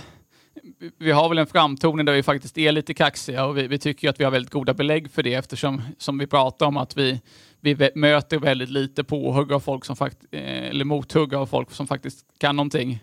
[0.98, 4.10] Vi har väl en framtoning där vi faktiskt är lite kaxiga och vi, vi tycker
[4.10, 7.20] att vi har väldigt goda belägg för det eftersom, som vi pratar om, att vi,
[7.60, 12.26] vi möter väldigt lite påhugg av folk som faktiskt, eller mothugg av folk som faktiskt
[12.38, 12.98] kan någonting.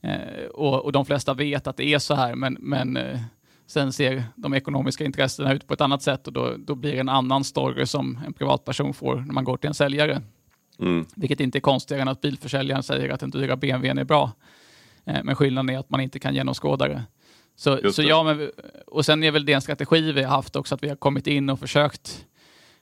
[0.00, 3.20] Eh, och, och de flesta vet att det är så här, men, men eh,
[3.66, 7.00] sen ser de ekonomiska intressena ut på ett annat sätt och då, då blir det
[7.00, 10.22] en annan story som en privatperson får när man går till en säljare.
[10.78, 11.06] Mm.
[11.14, 14.32] Vilket inte är konstigare än att bilförsäljaren säger att den dyra BMWn är bra.
[15.06, 17.02] Eh, men skillnaden är att man inte kan genomskåda det.
[17.56, 18.08] Så, Just så det.
[18.08, 18.50] ja, men,
[18.86, 21.26] och sen är väl det en strategi vi har haft också, att vi har kommit
[21.26, 22.26] in och försökt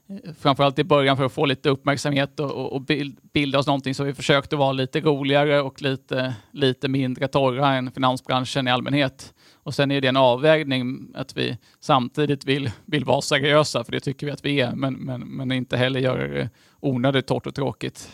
[0.08, 3.66] eh, Framförallt i början för att få lite uppmärksamhet och, och, och bild, bilda oss
[3.66, 8.70] någonting så vi försökte vara lite roligare och lite, lite mindre torra än finansbranschen i
[8.70, 9.35] allmänhet.
[9.64, 14.00] Och sen är det en avvägning att vi samtidigt vill, vill vara seriösa, för det
[14.00, 17.54] tycker vi att vi är, men, men, men inte heller göra det onödigt torrt och
[17.54, 18.08] tråkigt.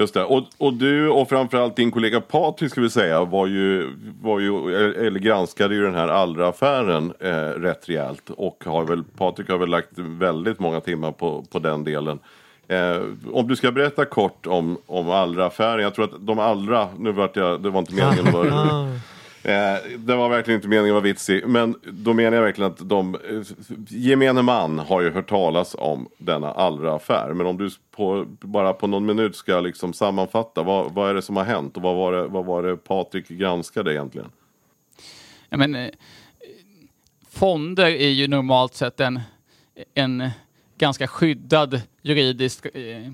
[0.00, 0.24] Just det.
[0.24, 4.76] Och, och du och framförallt din kollega Patrik ska vi säga var ju, var ju
[5.06, 8.30] eller granskade ju den här Allra-affären eh, rätt rejält.
[8.30, 12.18] Och har väl, Patrik har väl lagt väldigt många timmar på, på den delen.
[12.68, 15.82] Eh, om du ska berätta kort om, om Allra-affären.
[15.82, 19.02] Jag tror att de allra, nu vart jag, det var inte meningen att
[19.46, 21.46] Eh, det var verkligen inte meningen att vara vitsig.
[21.46, 23.20] Men då menar jag verkligen att de, eh,
[23.88, 27.32] gemene man har ju hört talas om denna Allra-affär.
[27.34, 30.62] Men om du på, bara på någon minut ska liksom sammanfatta.
[30.62, 31.76] Vad, vad är det som har hänt?
[31.76, 34.30] Och vad var det, vad var det Patrik granskade egentligen?
[35.48, 35.90] Ja, men, eh,
[37.30, 39.20] fonder är ju normalt sett en,
[39.94, 40.30] en
[40.78, 43.12] ganska skyddad juridisk eh,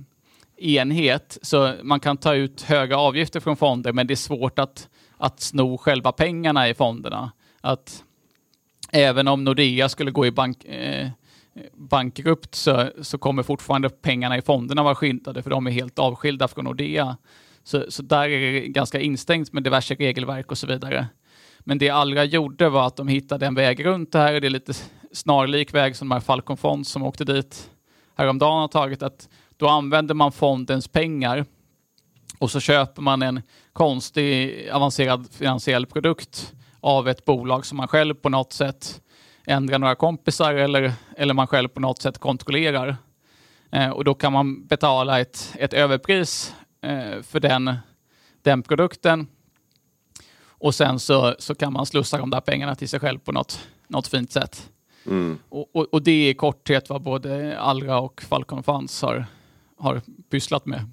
[0.56, 1.38] enhet.
[1.42, 4.88] Så man kan ta ut höga avgifter från fonder, men det är svårt att,
[5.22, 7.32] att sno själva pengarna i fonderna.
[7.60, 8.04] Att
[8.92, 11.08] även om Nordea skulle gå i bank, eh,
[11.72, 16.48] bankrupt så, så kommer fortfarande pengarna i fonderna vara skyddade, för de är helt avskilda
[16.48, 17.16] från Nordea.
[17.64, 21.06] Så, så där är det ganska instängt med diverse regelverk och så vidare.
[21.60, 24.40] Men det Allra gjorde var att de hittade en väg runt det här.
[24.40, 24.72] Det är lite
[25.12, 27.70] snarlik väg som de här Falcon Fonds som åkte dit
[28.14, 29.02] häromdagen har tagit.
[29.02, 31.44] Att då använder man fondens pengar
[32.38, 38.14] och så köper man en konstig avancerad finansiell produkt av ett bolag som man själv
[38.14, 39.02] på något sätt
[39.44, 42.96] ändrar några kompisar eller, eller man själv på något sätt kontrollerar.
[43.70, 47.76] Eh, och då kan man betala ett, ett överpris eh, för den,
[48.42, 49.26] den produkten
[50.62, 53.68] och sen så, så kan man slussa de där pengarna till sig själv på något,
[53.88, 54.70] något fint sätt.
[55.06, 55.38] Mm.
[55.48, 59.26] Och, och, och det är i korthet vad både Allra och Falcon Funds har,
[59.76, 60.90] har pysslat med.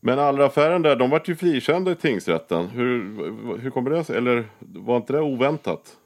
[0.00, 2.68] Men Allra-affären där, de vart ju frikända i tingsrätten.
[2.68, 4.16] Hur, hur kommer det sig?
[4.16, 5.96] Eller var inte det oväntat?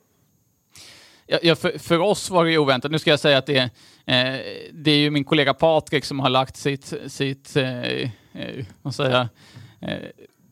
[1.26, 2.90] Ja, ja, för, för oss var det oväntat.
[2.90, 3.70] Nu ska jag säga att det,
[4.06, 4.40] är, eh,
[4.72, 9.10] det är ju min kollega Patrik som har lagt sitt, sitt eh, eh, vad säger
[9.10, 9.28] jag,
[9.90, 9.98] eh,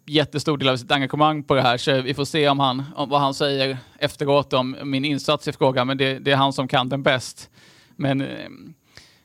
[0.06, 1.76] jättestor del av sitt engagemang på det här.
[1.76, 5.52] Så vi får se om han, om vad han säger efteråt om min insats i
[5.52, 5.86] frågan.
[5.86, 7.50] Men det, det är han som kan den bäst.
[7.96, 8.46] Men eh,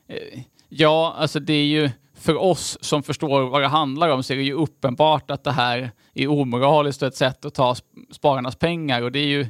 [0.07, 1.89] eh, ja, alltså det är ju
[2.23, 5.51] för oss som förstår vad det handlar om så är det ju uppenbart att det
[5.51, 7.75] här är omoraliskt och ett sätt att ta
[8.11, 9.01] spararnas pengar.
[9.01, 9.41] Och det är ju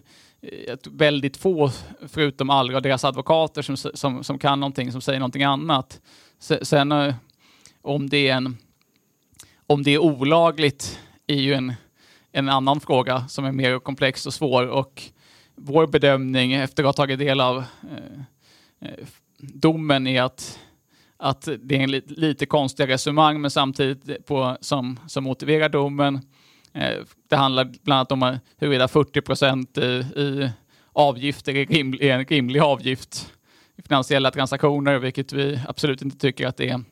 [0.41, 1.71] eh, väldigt få,
[2.07, 6.01] förutom Allra och deras advokater, som, som, som kan någonting, som säger någonting annat.
[6.62, 7.15] Sen eh,
[7.81, 8.57] om det är en
[9.67, 11.73] om det är olagligt är ju en,
[12.31, 14.67] en annan fråga som är mer komplex och svår.
[14.67, 15.03] Och
[15.55, 19.07] vår bedömning efter att ha tagit del av eh, eh
[19.38, 20.59] domen är att,
[21.23, 26.19] att det är en lite, lite konstig resonemang men samtidigt på, som, som motiverar domen.
[26.73, 26.97] Eh,
[27.29, 30.49] det handlar bland annat om huruvida 40 procent i, i
[30.93, 33.33] avgifter är, rimlig, är en rimlig avgift
[33.75, 36.83] i finansiella transaktioner, vilket vi absolut inte tycker att det är.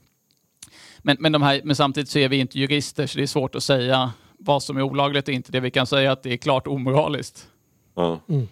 [0.99, 3.55] Men, men, de här, men samtidigt så är vi inte jurister så det är svårt
[3.55, 5.51] att säga vad som är olagligt och inte.
[5.51, 7.47] Det vi kan säga är att det är klart omoraliskt.
[7.95, 8.19] Ja.
[8.29, 8.47] Mm.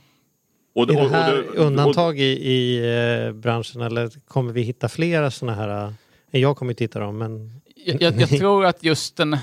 [0.74, 2.78] Och, Är det och- och här det- undantag i, i
[3.26, 5.94] eh, branschen eller kommer vi hitta flera sådana här?
[6.32, 9.38] eh, Jag kommer inte hitta dem, men Jag, jag, jag tror att just den,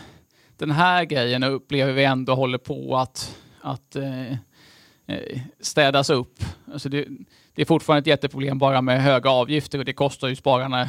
[0.57, 4.33] den här grejen upplever vi ändå håller på att, att eh,
[5.07, 6.45] eh, städas upp.
[6.73, 7.07] Alltså det,
[7.55, 10.89] det är fortfarande ett jätteproblem bara med höga avgifter och det kostar ju spararna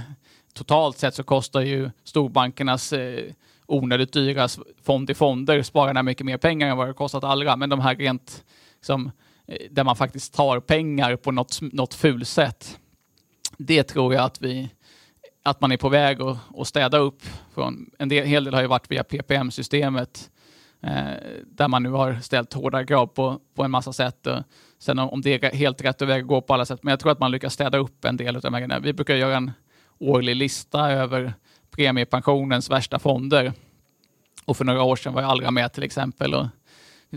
[0.54, 3.23] totalt sett så kostar ju storbankernas eh,
[3.65, 4.47] onödigt dyra
[4.84, 7.56] fond i fonder spararna mycket mer pengar än vad det kostat allra.
[7.56, 8.43] Men de här rent
[8.82, 9.12] som, eh,
[9.47, 12.79] Eh, där man faktiskt tar pengar på något, något fulsätt.
[13.57, 14.69] Det tror jag att vi
[15.43, 17.21] att man är på väg att, att städa upp.
[17.53, 20.29] Från, en del, hel del har ju varit via PPM-systemet
[20.81, 21.12] eh,
[21.45, 24.27] där man nu har ställt hårda krav på, på en massa sätt.
[24.27, 24.43] Och
[24.79, 26.99] sen om, om det är helt rätt väg att gå på alla sätt, men jag
[26.99, 28.79] tror att man lyckas städa upp en del av de här grejerna.
[28.79, 29.51] Vi brukar göra en
[29.99, 31.33] årlig lista över
[31.71, 33.53] premiepensionens värsta fonder.
[34.45, 36.33] Och för några år sedan var jag allra med till exempel.
[36.33, 36.45] Och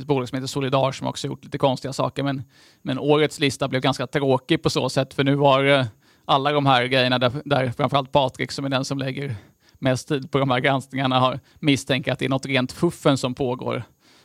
[0.01, 2.23] finns bolag som heter Solidar som också gjort lite konstiga saker.
[2.23, 2.43] Men,
[2.83, 5.89] men årets lista blev ganska tråkig på så sätt, för nu var det
[6.25, 9.37] alla de här grejerna där, där framförallt Patrik som är den som lägger
[9.79, 13.35] mest tid på de här granskningarna har misstänkt att det är något rent fuffen som
[13.35, 13.83] pågår.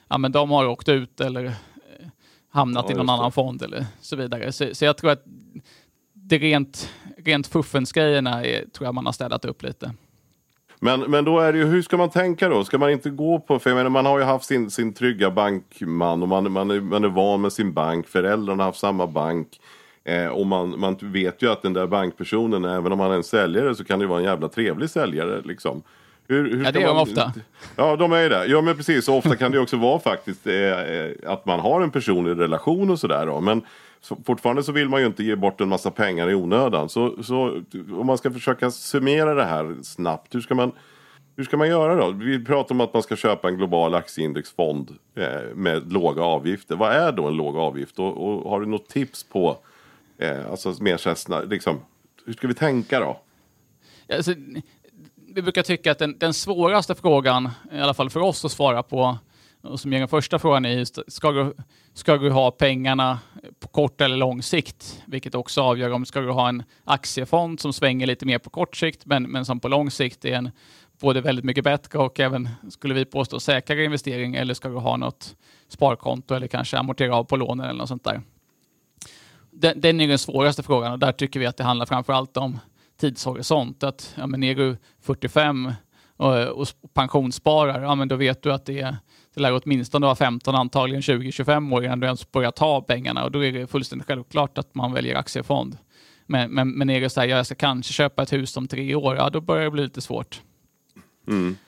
[0.07, 1.51] Ja, men de har åkt ut eller eh,
[2.49, 4.51] hamnat Ja, i någon annan fond eller så vidare.
[4.51, 5.23] Så, så jag tror att
[6.13, 9.93] det rent, rent fuffens-grejerna tror jag man har städat upp lite.
[10.79, 12.63] Men, men då är det ju, hur ska man tänka då?
[12.63, 15.31] Ska man inte gå på, för jag menar man har ju haft sin, sin trygga
[15.31, 19.07] bankman och man, man, är, man är van med sin bank, föräldrarna har haft samma
[19.07, 19.47] bank.
[20.03, 23.23] Eh, och man, man vet ju att den där bankpersonen, även om han är en
[23.23, 25.81] säljare så kan det ju vara en jävla trevlig säljare liksom.
[26.27, 27.33] Hur, hur Ja, det är de man- ofta.
[27.75, 28.45] Ja, de är ju det.
[28.45, 29.05] Ja, men precis.
[29.05, 30.53] Så ofta kan det också vara faktiskt eh,
[31.31, 33.25] att man har en personlig relation och sådär.
[33.25, 33.41] då.
[33.41, 33.61] Men
[34.05, 36.89] så, fortfarande så vill man ju inte ge bort en massa pengar i onödan.
[36.89, 40.35] Så, så om man ska försöka summera det här snabbt.
[40.35, 40.71] Hur ska man,
[41.35, 42.11] hur ska man göra då?
[42.11, 46.75] Vi pratar om att man ska köpa en global aktieindexfond eh, med låga avgifter.
[46.75, 47.99] Vad är då en låg avgift?
[47.99, 49.57] Och, och har du något tips på,
[50.17, 51.79] eh, alltså mer så liksom,
[52.25, 53.19] hur ska vi tänka då?
[54.15, 54.33] Alltså,
[55.33, 58.83] vi brukar tycka att den, den svåraste frågan, i alla fall för oss att svara
[58.83, 59.17] på,
[59.65, 61.53] och som är den första frågan är just, ska du,
[61.93, 63.19] ska du ha pengarna
[63.59, 65.03] på kort eller lång sikt?
[65.05, 68.75] Vilket också avgör om ska du ha en aktiefond som svänger lite mer på kort
[68.75, 70.51] sikt, men, men som på lång sikt är en
[70.99, 74.97] både väldigt mycket bättre och även, skulle vi påstå, säkrare investering, eller ska du ha
[74.97, 75.35] något
[75.67, 78.21] sparkonto eller kanske amortera av på lånen eller något sånt där.
[79.51, 82.37] Den, den är den svåraste frågan och där tycker vi att det handlar framför allt
[82.37, 82.59] om
[82.99, 83.83] tidshorisont.
[83.83, 85.73] Att ja, men är du 45 eh,
[86.17, 88.97] och, och pensionssparar, ja, men då vet du att det, är-
[89.35, 93.31] det lär åtminstone vara 15, antagligen 20-25 år innan du ens börjar ta pengarna och
[93.31, 95.77] då är det fullständigt självklart att man väljer aktiefond.
[96.25, 98.67] Men, men, men är det så här, ja, jag ska kanske köpa ett hus om
[98.67, 100.41] tre år, ja då börjar det bli lite svårt.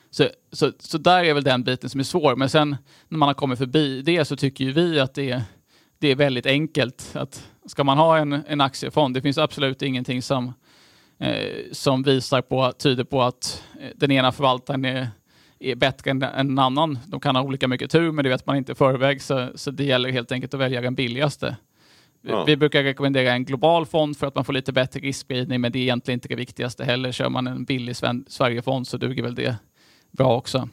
[0.10, 2.36] Så, så, så där är väl den biten som är svår.
[2.36, 2.78] Men sen
[3.08, 5.42] när man har kommit förbi det så tycker ju vi att det är,
[6.00, 7.12] det är väldigt enkelt.
[7.14, 10.54] Att ska man ha en, en aktiefond, det finns absolut ingenting som,
[11.20, 15.08] eh, som visar på, tyder på att eh, den ena förvaltaren är,
[15.60, 17.00] är bättre än, en annan.
[17.08, 19.72] De kan ha olika mycket tur, men det vet man inte i förväg, så, så
[19.72, 21.58] det gäller helt enkelt att välja den billigaste.
[22.22, 22.44] Vi- Ja.
[22.44, 25.80] Vi brukar rekommendera en global fond för att man får lite bättre riskspridning, men det
[25.80, 27.12] är egentligen inte det viktigaste heller.
[27.12, 27.96] Kör man en billig
[28.28, 29.56] Sverigefond så duger väl det
[30.12, 30.70] bra också.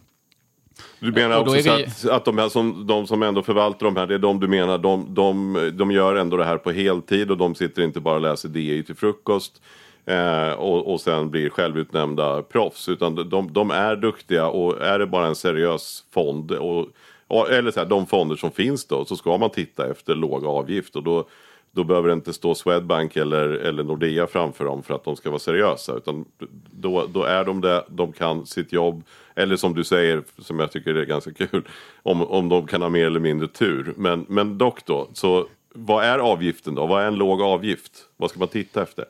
[0.99, 4.07] Du menar också det- att, att de, här som, de som ändå förvaltar de här,
[4.07, 7.37] det är de du menar, de, de, de gör ändå det här på heltid och
[7.37, 9.63] de sitter inte bara och läser DI till frukost
[10.07, 12.89] eh, och, och sen blir självutnämnda proffs.
[12.89, 16.89] Utan de, de är duktiga och är det bara en seriös fond, och,
[17.27, 20.47] och, eller så här, de fonder som finns då, så ska man titta efter låg
[20.47, 20.97] avgift.
[20.97, 21.29] Och då,
[21.71, 25.31] då behöver det inte stå Swedbank eller, eller Nordea framför dem för att de ska
[25.31, 25.97] vara seriösa.
[25.97, 26.25] Utan
[26.71, 29.05] då, då är de det, de kan sitt jobb.
[29.35, 31.63] Eller som du säger, som jag tycker är ganska kul,
[32.03, 33.95] om, om de kan ha mer eller mindre tur.
[33.97, 36.87] Men, men dock då, så vad är avgiften då?
[36.87, 37.93] Vad är en låg avgift?
[38.17, 39.05] Vad ska man titta efter?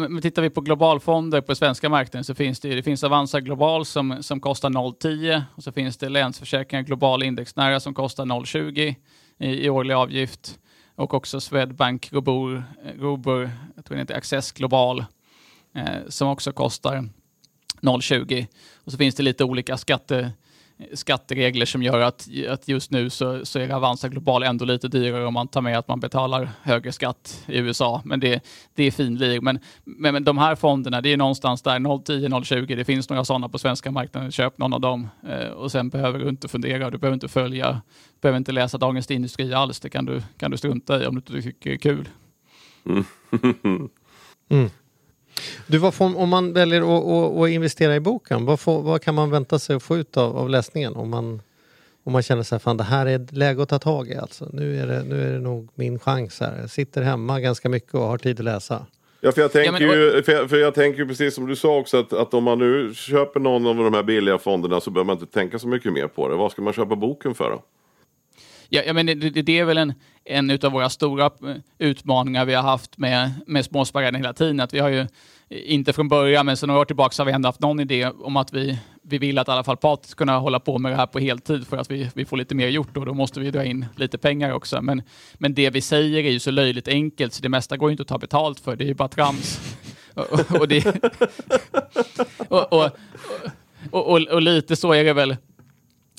[0.00, 3.84] Men tittar vi på globalfonder på svenska marknaden så finns det, det finns Avanza Global
[3.84, 8.94] som, som kostar 0,10 och så finns det Länsförsäkringar Global Indexnära som kostar 0,20
[9.38, 10.58] i, i årlig avgift.
[10.94, 12.64] Och också Swedbank Robur,
[12.98, 15.04] Robur jag tror det heter Access Global
[15.74, 17.08] eh, som också kostar
[17.82, 18.46] 0,20
[18.84, 20.32] och så finns det lite olika skatte,
[20.92, 25.26] skatteregler som gör att, att just nu så, så är Avanza Global ändå lite dyrare
[25.26, 28.02] om man tar med att man betalar högre skatt i USA.
[28.04, 29.40] Men det, det är finlir.
[29.40, 32.76] Men, men, men de här fonderna, det är någonstans där 0,10, 0,20.
[32.76, 34.32] Det finns några sådana på svenska marknaden.
[34.32, 36.90] Köp någon av dem eh, och sen behöver du inte fundera.
[36.90, 37.82] Du behöver inte följa,
[38.20, 39.80] behöver inte läsa Dagens Industri alls.
[39.80, 42.08] Det kan du, kan du strunta i om du inte tycker det är kul.
[45.66, 49.02] Du, vad får, om man väljer att, att, att investera i boken, vad, får, vad
[49.02, 50.96] kan man vänta sig att få ut av, av läsningen?
[50.96, 51.42] Om man,
[52.04, 54.48] om man känner sig fan det här är läge att ta tag i alltså.
[54.52, 56.58] Nu är det, nu är det nog min chans här.
[56.60, 58.86] Jag sitter hemma ganska mycket och har tid att läsa.
[59.20, 61.78] Ja, för jag tänker, ju, för jag, för jag tänker ju precis som du sa
[61.78, 65.06] också att, att om man nu köper någon av de här billiga fonderna så behöver
[65.06, 66.36] man inte tänka så mycket mer på det.
[66.36, 67.62] Vad ska man köpa boken för då?
[68.68, 69.94] Ja, ja, men det, det är väl en,
[70.28, 74.60] en av våra stora eh, utmaningar vi har haft med, med småspararen hela tiden.
[74.60, 75.06] Att vi har ju, eh,
[75.48, 78.36] inte från början, men sedan några år tillbaka har vi ändå haft någon idé om
[78.36, 80.96] att vi, vi vill att i alla fall Patrik ska kunna hålla på med det
[80.96, 83.50] här på heltid för att vi, vi får lite mer gjort och då måste vi
[83.50, 84.82] dra in lite pengar också.
[84.82, 85.02] Men,
[85.34, 88.02] men det vi säger är ju så löjligt enkelt så det mesta går ju inte
[88.02, 89.76] att ta betalt för, det är ju bara trams.
[90.14, 90.86] och, och, och, det,
[92.48, 92.90] och, och,
[93.90, 95.36] och, och, lite så är det väl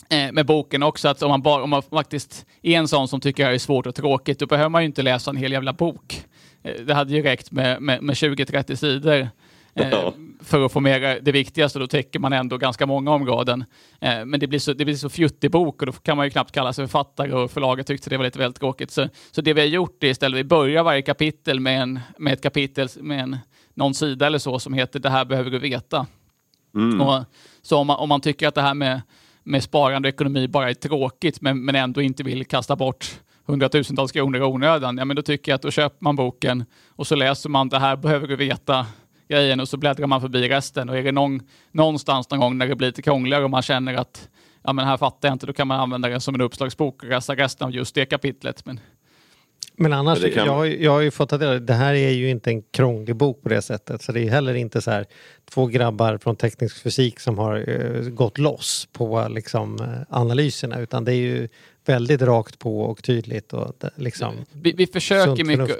[0.10, 3.44] med boken också, att om man, bara, om man faktiskt är en sån som tycker
[3.44, 5.74] det här är svårt och tråkigt, då behöver man ju inte läsa en hel jävla
[5.74, 6.24] bok.
[6.64, 9.30] Eh, det hade ju räckt med, med, med 20-30 sidor
[9.76, 10.14] eh, Ja.
[10.44, 13.66] för att få med det viktigaste, då täcker man ändå ganska många områden.
[14.02, 16.30] Eh, men det blir, så, det blir så fjuttig bok och då kan man ju
[16.30, 18.92] knappt kalla sig författare och förlaget tyckte det var lite väldigt tråkigt.
[18.92, 22.34] Så, så det vi har gjort är istället, vi börjar varje kapitel med, en, med
[22.34, 23.38] ett kapitel med en,
[23.74, 26.08] någon sida eller så som heter Det här behöver du veta.
[27.02, 27.24] Och,
[27.62, 29.02] så om man, om man tycker att det här med,
[29.44, 34.12] med sparande och ekonomi bara är tråkigt men, men ändå inte vill kasta bort hundratusentals
[34.12, 37.16] kronor i onödan, ja men då tycker jag att då köper man boken och så
[37.16, 38.86] läser man det här behöver du veta
[39.28, 42.68] grejen och så bläddrar man förbi resten och är det någon, någonstans någon gång när
[42.68, 44.30] det blir lite krångligare och man känner att
[44.64, 47.10] ja men här fattar jag inte, då kan man använda den som en uppslagsbok och
[47.10, 48.66] läsa resten av just det kapitlet.
[48.66, 48.80] Men
[49.80, 51.74] men annars, Men det kan- jag, har ju- jag har ju fått att det det
[51.74, 54.02] här är ju inte en krånglig bok på det sättet.
[54.02, 55.06] Så det är heller inte så här
[55.52, 60.80] två grabbar från teknisk fysik som har eh, gått loss på liksom, eh, analyserna.
[60.80, 61.48] Utan det är ju
[61.86, 63.54] väldigt rakt på och tydligt.
[63.54, 65.78] Och det, liksom, Vi, vi försöker mycket.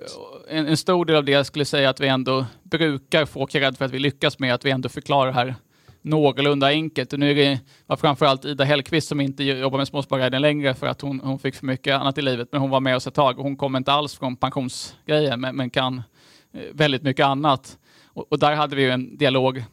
[0.50, 3.78] En, en stor del av det jag skulle säga att vi ändå brukar få cred
[3.78, 5.56] för att vi lyckas med att vi ändå förklarar här
[6.02, 7.14] någorlunda enkelt.
[7.14, 10.88] Och nu är det var framförallt Ida Hellqvist som inte jobbar med Småspararguiden längre för
[10.88, 12.50] att hon, hon fick för mycket annat i livet.
[12.52, 15.56] Men hon var med oss ett tag och hon kom inte alls från pensionsgrejen men,
[15.56, 16.02] men kan
[16.54, 17.78] eh, väldigt mycket annat.
[18.06, 19.64] Och, och där hade vi en dialog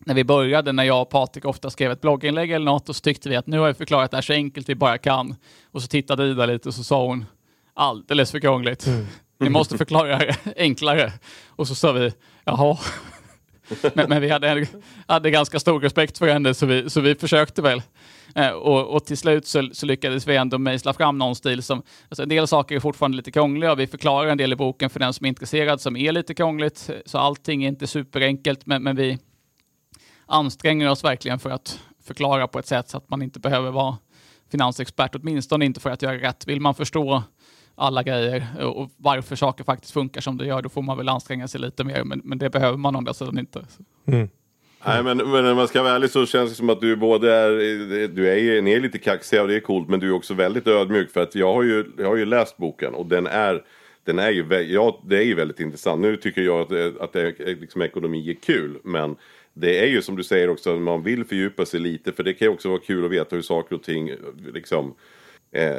[0.00, 3.00] när vi började, när jag och Patrik ofta skrev ett blogginlägg eller något, och så
[3.00, 5.36] tyckte vi att nu har vi förklarat det här så enkelt vi bara kan.
[5.70, 7.24] Och så tittade Ida lite och så sa hon
[7.74, 8.86] alldeles för krångligt.
[9.40, 11.12] Ni måste förklara det enklare.
[11.48, 12.12] Och så sa vi,
[12.44, 12.78] jaha.
[13.94, 14.66] men, men vi hade,
[15.06, 17.82] hade ganska stor respekt för henne så vi, så vi försökte väl.
[18.34, 21.82] Eh, och, och till slut så, så lyckades vi ändå mejsla fram någon stil som,
[22.08, 24.90] alltså en del saker är fortfarande lite krångliga och vi förklarar en del i boken
[24.90, 26.90] för den som är intresserad som är lite krångligt.
[27.06, 29.18] Så allting är inte superenkelt men, men vi
[30.26, 33.96] anstränger oss verkligen för att förklara på ett sätt så att man inte behöver vara
[34.50, 36.46] finansexpert, åtminstone inte för att göra rätt.
[36.46, 37.22] Vill man förstå
[37.78, 41.48] alla grejer och varför saker faktiskt funkar som det gör, då får man väl anstränga
[41.48, 43.66] sig lite mer, men, men det behöver man å andra sidan inte.
[44.86, 47.32] Nej men, men när man ska vara ärlig så känns det som att du både
[47.34, 50.34] är, du är, ni är lite kaxiga och det är coolt men du är också
[50.34, 53.64] väldigt ödmjuk för att jag har ju, jag har ju läst boken och den är
[54.04, 56.00] den är ju, ja, det är ju väldigt intressant.
[56.02, 59.16] Nu tycker jag att, det- att det är, liksom, ekonomi är kul men
[59.54, 62.46] det är ju som du säger också, man vill fördjupa sig lite för det kan
[62.48, 64.10] ju också vara kul att veta hur saker och ting
[64.54, 64.94] liksom
[65.56, 65.76] eh,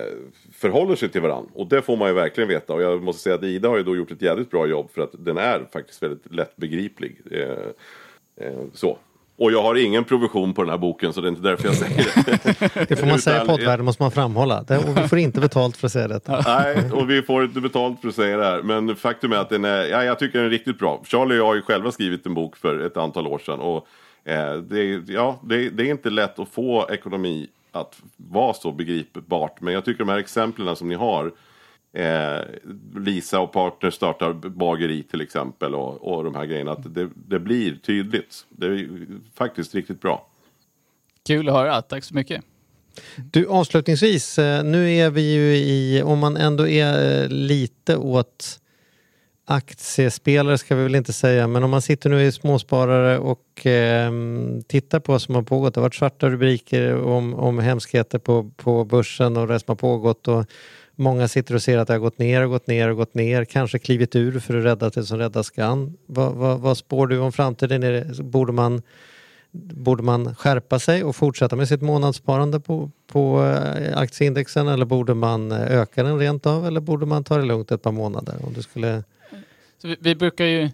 [0.53, 1.49] förhåller sig till varandra.
[1.53, 2.73] Och det får man ju verkligen veta.
[2.73, 5.01] Och jag måste säga att Ida har ju då gjort ett jävligt bra jobb för
[5.01, 7.21] att den är faktiskt väldigt lättbegriplig.
[7.31, 8.97] Eh, eh, så.
[9.39, 11.75] Och jag har ingen provision på den här boken så det är inte därför jag
[11.75, 12.85] säger det.
[12.89, 14.59] det får man säga i poddvärlden, måste man framhålla.
[14.59, 16.41] Och vi får inte betalt för att säga detta.
[16.47, 18.61] Nej, och vi får inte betalt för att säga det här.
[18.61, 21.01] Men faktum är att den är, ja, jag tycker den är riktigt bra.
[21.05, 23.59] Charlie och jag har ju själva skrivit en bok för ett antal år sedan.
[23.59, 23.87] Och
[24.23, 27.47] eh, det, ja, det, det är inte lätt att få ekonomi
[27.79, 29.61] att vara så begripbart.
[29.61, 31.31] Men jag tycker de här exemplen som ni har.
[31.93, 32.39] Eh,
[32.95, 35.75] Lisa och partner startar bageri till exempel.
[35.75, 36.71] Och, och de här grejerna.
[36.71, 38.45] Att det, det blir tydligt.
[38.49, 40.27] Det är ju faktiskt riktigt bra.
[41.27, 42.43] Kul att höra, tack så mycket.
[43.31, 48.59] Du, avslutningsvis, eh, nu är vi ju i, om man ändå är eh, lite åt
[49.49, 54.11] aktiespelare ska vi väl inte säga, men om man sitter nu i småsparare och eh,
[54.67, 55.73] tittar på vad som har pågått.
[55.73, 59.75] Det har varit svarta rubriker om, om hemskheter på, på börsen och det som har
[59.75, 60.27] pågått.
[60.27, 60.45] Och
[60.95, 63.45] många sitter och ser att det har gått ner och gått ner och gått ner.
[63.45, 65.97] Kanske klivit ur för att rädda det som räddas kan.
[66.05, 67.83] Vad, vad, vad spår du om framtiden?
[67.83, 68.81] Är det, borde man
[69.51, 75.13] Borde man skärpa sig och fortsätta med sitt månadssparande på, på eh, aktieindexen eller borde
[75.13, 78.35] man eh, öka den rent av eller borde man ta det lugnt ett par månader?
[78.43, 79.03] Om du skulle...
[79.81, 80.69] Så vi, vi brukar ju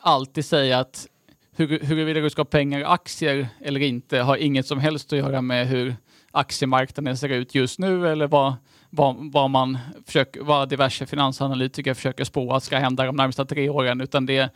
[0.00, 1.06] alltid säga att
[1.56, 5.18] hur, huruvida du ska ha pengar i aktier eller inte har inget som helst att
[5.18, 5.96] göra med hur
[6.30, 8.54] aktiemarknaden ser ut just nu eller vad,
[8.90, 13.68] vad, vad, man försöker, vad diverse finansanalytiker försöker spå att ska hända de närmsta tre
[13.68, 14.48] åren, utan det eh,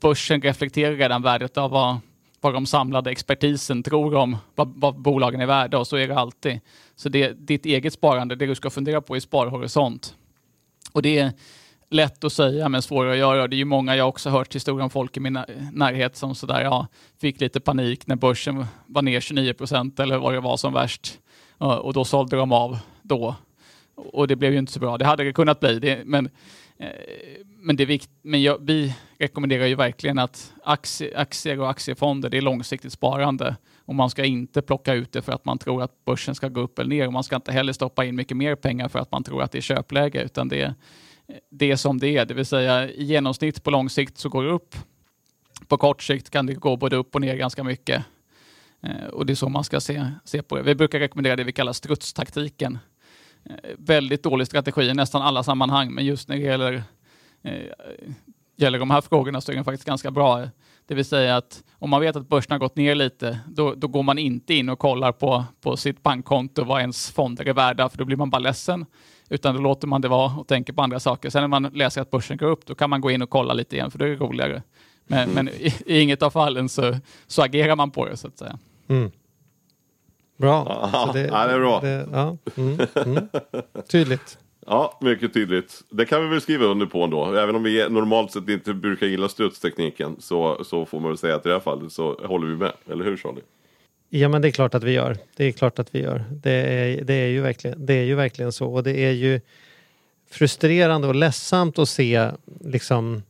[0.00, 1.98] börsen reflekterar redan värdet av vad,
[2.42, 6.18] vad de samlade expertisen tror om vad, vad bolagen är värda och så är det
[6.18, 6.60] alltid.
[6.96, 10.14] Så det ditt eget sparande, det du ska fundera på är sparhorisont.
[10.92, 11.32] Och det är
[11.90, 13.48] lätt att säga men svårare att göra.
[13.48, 15.38] Det är ju många jag också hört historier om folk i min
[15.72, 16.86] närhet som sådär, ja,
[17.20, 21.18] fick lite panik när börsen var ner 29 procent eller vad det var som värst.
[21.58, 23.34] Och då sålde de av då.
[23.94, 24.98] Och det blev ju inte så bra.
[24.98, 26.30] Det hade det kunnat bli, det, men,
[26.78, 26.88] eh,
[27.58, 32.30] men, det är vikt, men jag, vi rekommenderar ju verkligen att aktie, aktier och aktiefonder,
[32.30, 33.56] det är långsiktigt sparande.
[33.84, 36.60] Och man ska inte plocka ut det för att man tror att börsen ska gå
[36.60, 37.06] upp eller ner.
[37.06, 39.52] Och man ska inte heller stoppa in mycket mer pengar för att man tror att
[39.52, 40.74] det är köpläge, utan det är
[41.50, 44.44] det är som det är, det vill säga i genomsnitt på lång sikt så går
[44.44, 44.76] det upp.
[45.68, 48.04] På kort sikt kan det gå både upp och ner ganska mycket.
[48.82, 50.62] Eh, och det är så man ska se, se på det.
[50.62, 52.78] Vi brukar rekommendera det vi kallar strutstaktiken.
[53.44, 56.82] Eh, väldigt dålig strategi i nästan alla sammanhang, men just när det gäller,
[57.42, 57.62] eh,
[58.56, 60.48] gäller de här frågorna så är den faktiskt ganska bra.
[60.86, 63.88] Det vill säga att om man vet att börsen har gått ner lite, då, då
[63.88, 67.88] går man inte in och kollar på, på sitt bankkonto vad ens fonder är värda,
[67.88, 68.86] för då blir man bara ledsen.
[69.28, 71.30] Utan då låter man det vara och tänker på andra saker.
[71.30, 73.54] Sen när man läser att börsen går upp, då kan man gå in och kolla
[73.54, 74.62] lite igen, för då är det roligare.
[75.06, 76.96] Men, men i, i inget av fallen så,
[77.26, 78.58] så agerar man på det, så att säga.
[80.36, 80.66] Bra.
[80.68, 81.86] Ja, Så ja, det är bra.
[82.12, 83.28] ja, mm, mm.
[83.88, 84.38] Tydligt.
[84.66, 85.82] Ja, mycket tydligt.
[85.90, 87.34] Det kan vi väl skriva under på ändå.
[87.34, 91.34] Även om vi normalt sett inte brukar gilla strutstekniken så, så får man väl säga
[91.34, 92.72] att i det här fallet så håller vi med.
[92.90, 93.42] Eller hur Charlie?
[94.08, 95.16] Ja men det är klart att vi gör.
[95.36, 96.24] Det är klart att vi gör.
[96.30, 98.74] Det är, det är, ju, verkligen, det är ju verkligen så.
[98.74, 99.40] Och det är ju
[100.30, 103.22] frustrerande och ledsamt att se liksom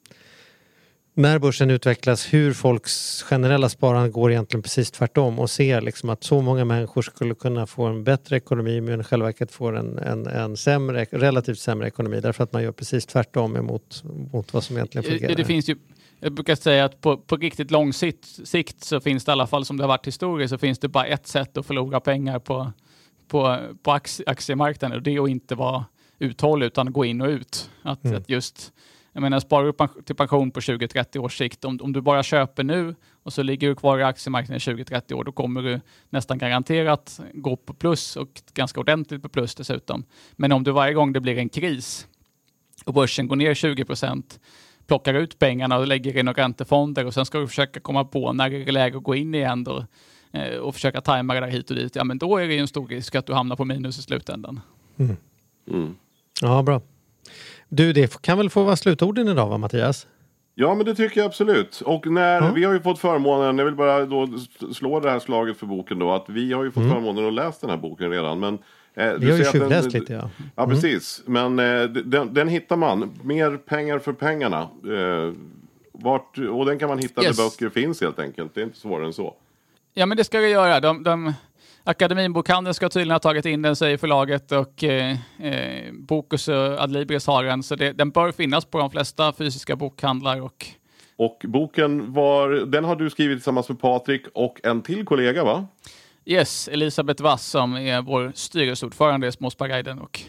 [1.15, 6.25] när börsen utvecklas hur folks generella sparande går egentligen precis tvärtom och ser liksom att
[6.25, 9.99] så många människor skulle kunna få en bättre ekonomi men i själva verket får en,
[9.99, 14.03] en, en sämre, relativt sämre ekonomi därför att man gör precis tvärtom emot
[14.33, 15.29] mot vad som egentligen fungerar.
[15.29, 15.77] Det, det finns ju,
[16.21, 19.47] jag brukar säga att på, på riktigt lång sikt, sikt så finns det i alla
[19.47, 22.39] fall som det har varit historiskt så finns det bara ett sätt att förlora pengar
[22.39, 22.73] på,
[23.29, 25.85] på, på aktiemarknaden och det är att inte vara
[26.19, 27.71] uthållig utan gå in och ut.
[27.83, 28.17] Att, mm.
[28.19, 28.73] att just
[29.13, 32.65] jag menar, sparar du till pension på 20-30 års sikt, om, om du bara köper
[32.65, 36.39] nu och så ligger du kvar i aktiemarknaden i 20-30 år, då kommer du nästan
[36.39, 40.05] garanterat gå på plus och ganska ordentligt på plus dessutom.
[40.33, 42.07] Men om du varje gång det blir en kris
[42.85, 44.41] och börsen går ner 20 procent,
[44.87, 48.33] plockar ut pengarna och lägger in några räntefonder och sen ska du försöka komma på
[48.33, 49.87] när det är läge att gå in igen då,
[50.33, 52.61] eh, och försöka tajma det där hit och dit, ja men då är det ju
[52.61, 54.61] en stor risk att du hamnar på minus i slutändan.
[54.97, 55.17] Mm.
[55.69, 55.95] Mm.
[56.41, 56.81] Ja, bra.
[57.75, 60.07] Du, det kan väl få vara slutorden idag va Mattias?
[60.55, 61.81] Ja men det tycker jag absolut.
[61.81, 62.53] Och när, ja.
[62.55, 64.29] vi har ju fått förmånen, jag vill bara då
[64.75, 66.95] slå det här slaget för boken då, att vi har ju fått mm.
[66.95, 68.41] förmånen att läsa den här boken redan.
[68.41, 68.59] Men,
[68.95, 70.31] eh, vi har ju tjuvläst lite ja.
[70.55, 70.75] Ja mm.
[70.75, 73.11] precis, men eh, den, den, hittar man.
[73.23, 74.61] Mer pengar för pengarna.
[74.61, 75.35] Eh,
[75.93, 77.37] vart, och den kan man hitta yes.
[77.37, 78.55] där böcker finns helt enkelt.
[78.55, 79.35] Det är inte svårare än så.
[79.95, 80.81] Ja men det ska det göra.
[80.81, 81.33] De, de
[81.85, 87.27] Akademinbokhandeln ska tydligen ha tagit in den, säger förlaget, och eh, eh, Bokus och Adlibris
[87.27, 87.63] har den.
[87.63, 90.41] Så det, den bör finnas på de flesta fysiska bokhandlar.
[90.41, 90.67] Och...
[91.17, 95.67] och boken var, den har du skrivit tillsammans med Patrik och en till kollega va?
[96.25, 100.21] Yes, Elisabeth Wass som är vår styrelseordförande i Småsparguiden och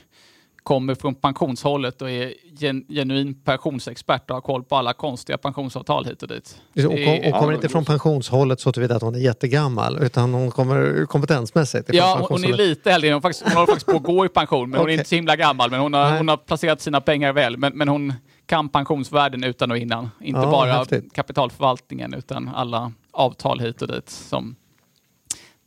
[0.63, 6.05] kommer från pensionshållet och är gen, genuin pensionsexpert och har koll på alla konstiga pensionsavtal
[6.05, 6.61] hit och dit.
[6.75, 10.51] Och, kom, och kommer inte från pensionshållet så tillvida att hon är jättegammal utan hon
[10.51, 13.13] kommer kompetensmässigt Ja, hon är lite äldre.
[13.13, 14.83] Hon, faktiskt, hon håller faktiskt på att gå i pension men okay.
[14.83, 15.71] hon är inte så himla gammal.
[15.71, 17.57] Men hon har, hon har placerat sina pengar väl.
[17.57, 18.13] Men, men hon
[18.45, 20.09] kan pensionsvärden utan och innan.
[20.21, 21.13] Inte ja, bara häftigt.
[21.13, 24.09] kapitalförvaltningen utan alla avtal hit och dit.
[24.09, 24.55] Som,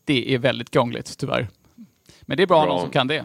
[0.05, 1.49] det är väldigt krångligt tyvärr.
[2.23, 2.73] Men det är bra, bra.
[2.73, 3.25] någon som kan det.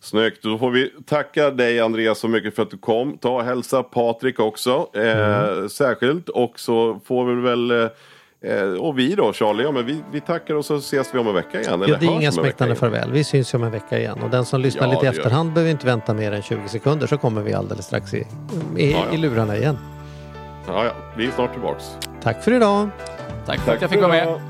[0.00, 3.18] Snyggt, då får vi tacka dig Andreas så mycket för att du kom.
[3.18, 5.68] Ta och hälsa Patrik också eh, mm.
[5.68, 10.20] särskilt och så får vi väl eh, och vi då Charlie, ja, men vi, vi
[10.20, 11.84] tackar och så ses vi om en vecka igen.
[11.88, 13.12] Ja, det är inga smäktande farväl.
[13.12, 14.18] Vi syns om en vecka igen.
[14.22, 17.06] Och den som lyssnar ja, lite i efterhand behöver inte vänta mer än 20 sekunder
[17.06, 18.26] så kommer vi alldeles strax i,
[18.76, 19.14] i, ja, ja.
[19.14, 19.78] i lurarna igen.
[20.66, 21.84] Ja, ja, vi är snart tillbaks.
[22.22, 22.88] Tack för idag.
[23.46, 24.49] Tack för Tack att jag fick vara med.